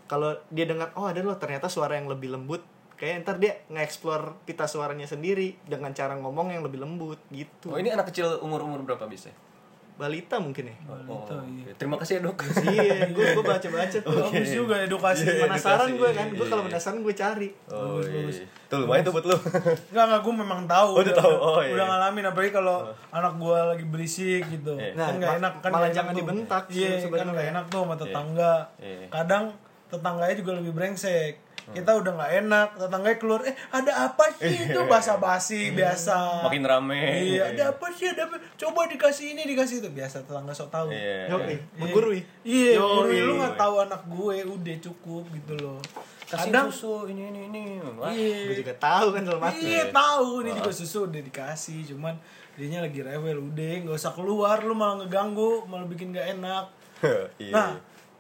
kalau 0.07 0.33
dia 0.49 0.64
dengar 0.64 0.90
oh 0.94 1.05
ada 1.05 1.21
lo 1.21 1.37
ternyata 1.37 1.68
suara 1.68 1.94
yang 1.94 2.09
lebih 2.09 2.33
lembut 2.33 2.64
kayak 2.99 3.23
ntar 3.23 3.39
dia 3.39 3.63
nge-explore 3.69 4.43
pita 4.43 4.67
suaranya 4.67 5.07
sendiri 5.07 5.55
dengan 5.63 5.91
cara 5.93 6.15
ngomong 6.15 6.51
yang 6.51 6.61
lebih 6.61 6.79
lembut 6.79 7.23
gitu 7.31 7.71
Oh, 7.71 7.79
ini 7.79 7.89
anak 7.89 8.11
kecil 8.11 8.39
umur-umur 8.39 8.83
berapa 8.83 9.07
bisa? 9.07 9.31
balita 9.95 10.39
mungkin 10.39 10.71
ya 10.71 10.77
Balita, 10.81 11.35
Oh, 11.35 11.43
iya. 11.45 11.63
oke. 11.65 11.75
Terima 11.75 11.99
kasih 11.99 12.15
ya, 12.15 12.21
Dok. 12.23 12.39
iya 12.71 13.11
gue 13.11 13.25
gue 13.35 13.43
baca 13.45 13.67
baca 13.69 13.99
tuh 13.99 14.15
bagus 14.31 14.51
juga 14.53 14.75
edukasi 14.79 15.27
Iya, 15.27 15.43
penasaran 15.43 15.91
gue 15.93 16.11
kan 16.13 16.27
gue 16.29 16.39
Iya. 16.39 16.47
kalau 16.49 16.63
penasaran 16.65 16.99
gue 17.03 17.15
cari 17.17 17.49
Oh, 17.67 17.99
Bagus, 17.99 18.07
iya. 18.07 18.15
bagus. 18.17 18.37
Tuh 18.69 18.79
lumayan 18.79 19.03
tuh 19.03 19.11
buat 19.11 19.25
lu. 19.25 19.35
Enggak, 19.91 20.05
enggak, 20.05 20.21
gue 20.23 20.35
memang 20.37 20.61
tahu. 20.67 20.91
Oh, 20.93 21.01
udah 21.01 21.15
tahu. 21.17 21.35
Oh, 21.35 21.59
iya. 21.59 21.73
Udah 21.73 21.87
ngalamin, 21.89 22.25
apalagi 22.27 22.53
kalau 22.53 22.77
anak 23.11 23.33
gue 23.35 23.59
lagi 23.67 23.85
berisik 23.89 24.43
gitu. 24.47 24.73
Iya. 24.77 24.93
Kan 24.93 24.95
Nah, 24.95 25.09
nggak 25.19 25.35
enak. 25.41 25.53
Kan 25.59 25.71
malah 25.73 25.91
jangan 25.91 26.13
dibentak 26.15 26.63
Iya, 26.69 26.87
kan 26.87 26.99
sebenarnya. 27.03 27.33
nggak 27.33 27.49
enak 27.51 27.65
tuh 27.67 27.79
sama 27.83 27.95
tetangga. 27.97 28.55
Iya. 28.79 29.07
Kadang 29.09 29.45
tetangganya 29.89 30.35
juga 30.37 30.51
lebih 30.55 30.73
brengsek. 30.73 31.33
Kita 31.74 31.90
udah 32.00 32.12
nggak 32.16 32.33
enak, 32.44 32.68
tetangganya 32.81 33.18
keluar, 33.20 33.40
eh 33.44 33.54
ada 33.68 33.92
apa 34.09 34.24
sih 34.37 34.57
itu 34.72 34.81
basa-basi 34.88 35.72
biasa. 35.76 36.44
Makin 36.48 36.64
rame. 36.64 37.28
Iya, 37.37 37.54
ada 37.54 37.76
apa 37.76 37.87
sih? 37.92 38.09
Ada 38.09 38.28
apa? 38.28 38.37
Coba 38.57 38.88
dikasih 38.88 39.37
ini, 39.37 39.44
dikasih 39.44 39.85
itu 39.85 39.90
biasa 39.92 40.24
tetangga 40.24 40.57
sok 40.57 40.68
tahu. 40.72 40.88
Iya. 40.90 41.28
Yo, 41.28 41.37
eh, 41.44 41.61
menggurui. 41.76 42.20
Iya, 42.42 42.81
iya. 42.81 43.22
lu 43.24 43.37
nggak 43.37 43.57
tahu 43.61 43.74
anak 43.85 44.02
gue, 44.09 44.37
udah 44.48 44.76
cukup 44.81 45.24
gitu 45.33 45.54
loh. 45.61 45.81
Kasih 46.28 46.52
Kadang 46.52 46.68
susu 46.68 47.09
ini 47.09 47.33
ini 47.33 47.40
ini. 47.48 47.62
Wah. 47.96 48.12
iya, 48.12 48.44
gue 48.52 48.61
juga 48.61 48.76
tahu 48.76 49.16
kan 49.16 49.24
dalam 49.24 49.40
hati 49.40 49.64
Iya 49.64 49.88
tahu 49.88 50.44
ini 50.44 50.50
juga 50.61 50.72
susu 50.76 51.09
udah 51.09 51.22
dikasih 51.24 51.88
cuman 51.88 52.20
dianya 52.52 52.85
lagi 52.85 53.00
rewel 53.00 53.48
udah 53.48 53.72
nggak 53.88 53.96
usah 53.96 54.12
keluar 54.12 54.61
lu 54.61 54.76
malah 54.76 55.00
ngeganggu 55.00 55.64
malah 55.64 55.88
bikin 55.88 56.12
gak 56.12 56.37
enak. 56.37 56.68
Iya. 57.40 57.54
Nah 57.54 57.70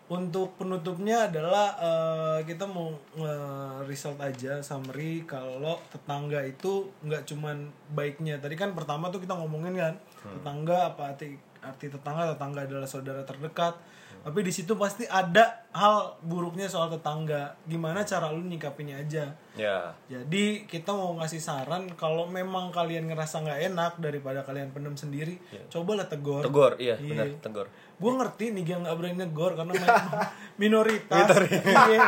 untuk 0.08 0.56
penutupnya 0.56 1.28
adalah 1.28 1.76
eh, 1.76 2.38
kita 2.42 2.64
mau 2.64 2.96
nge-result 3.12 4.16
aja 4.18 4.60
summary 4.60 5.22
kalau 5.22 5.76
tetangga 5.88 6.40
itu 6.42 6.88
nggak 7.02 7.24
cuman 7.24 7.56
baiknya 7.92 8.40
tadi 8.40 8.54
kan 8.54 8.72
pertama 8.72 9.08
tuh 9.08 9.20
kita 9.20 9.36
ngomongin 9.36 9.76
kan 9.76 9.94
tetangga 10.18 10.92
apa 10.92 11.12
arti 11.12 11.36
arti 11.58 11.86
tetangga 11.88 12.32
tetangga 12.32 12.64
adalah 12.64 12.86
saudara 12.86 13.20
terdekat 13.22 13.76
tapi 14.18 14.42
di 14.42 14.50
situ 14.50 14.74
pasti 14.74 15.06
ada 15.06 15.62
hal 15.70 16.18
buruknya 16.20 16.66
soal 16.66 16.90
tetangga 16.90 17.54
gimana 17.64 18.02
cara 18.02 18.28
lu 18.28 18.42
nyikapinnya 18.42 18.98
aja 18.98 19.30
Ya. 19.54 19.90
jadi 20.06 20.62
kita 20.64 20.90
mau 20.90 21.18
ngasih 21.18 21.38
saran 21.38 21.90
kalau 21.94 22.26
memang 22.26 22.70
kalian 22.70 23.06
ngerasa 23.06 23.42
nggak 23.42 23.60
enak 23.68 23.92
daripada 23.98 24.46
kalian 24.46 24.70
pendem 24.70 24.94
sendiri, 24.94 25.34
cobalah 25.66 26.06
tegur. 26.06 26.46
Tegor, 26.46 26.78
iya, 26.78 26.94
Iya. 26.94 27.10
benar, 27.10 27.26
tegor. 27.42 27.66
Gue 27.98 28.12
ngerti 28.14 28.54
nih 28.54 28.62
dia 28.62 28.76
nggak 28.78 28.94
berani 28.94 29.18
negor 29.18 29.52
karena 29.52 29.74
minoritas. 30.60 31.26
Iya. 31.28 31.98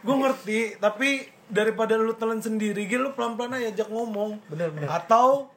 Gue 0.00 0.16
ngerti, 0.16 0.58
tapi 0.78 1.22
daripada 1.46 1.94
lu 1.94 2.14
telan 2.14 2.38
sendiri, 2.38 2.86
gitu 2.86 3.02
lu 3.02 3.10
pelan-pelan 3.12 3.58
aja 3.58 3.74
ajak 3.74 3.88
ngomong. 3.90 4.38
Bener, 4.46 4.70
bener. 4.70 4.86
Atau 4.88 5.50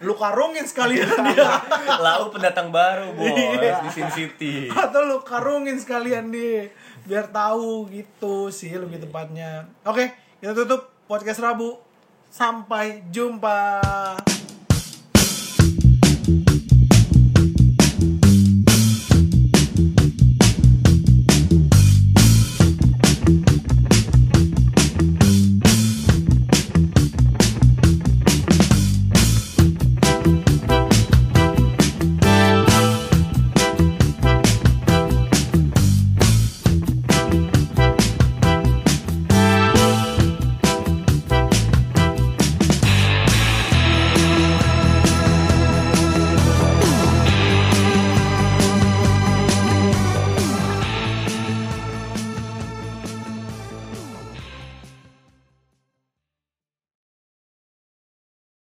lu 0.00 0.16
karungin 0.16 0.64
sekalian 0.64 1.06
dia. 1.30 1.62
Lau 1.96 2.28
pendatang 2.28 2.72
baru, 2.72 3.12
bos, 3.12 3.28
Iya. 3.28 3.78
di 3.80 3.90
Sin 3.92 4.10
City. 4.10 4.66
Atau 4.68 5.04
lu 5.04 5.22
karungin 5.22 5.78
sekalian 5.78 6.32
dia 6.32 6.72
biar 7.06 7.30
tahu 7.30 7.86
gitu 7.88 8.50
sih 8.50 8.74
lebih 8.74 8.98
tepatnya. 8.98 9.70
Oke, 9.84 10.10
kita 10.40 10.56
tutup 10.56 10.90
podcast 11.06 11.38
Rabu. 11.38 11.78
Sampai 12.26 13.06
jumpa. 13.08 13.78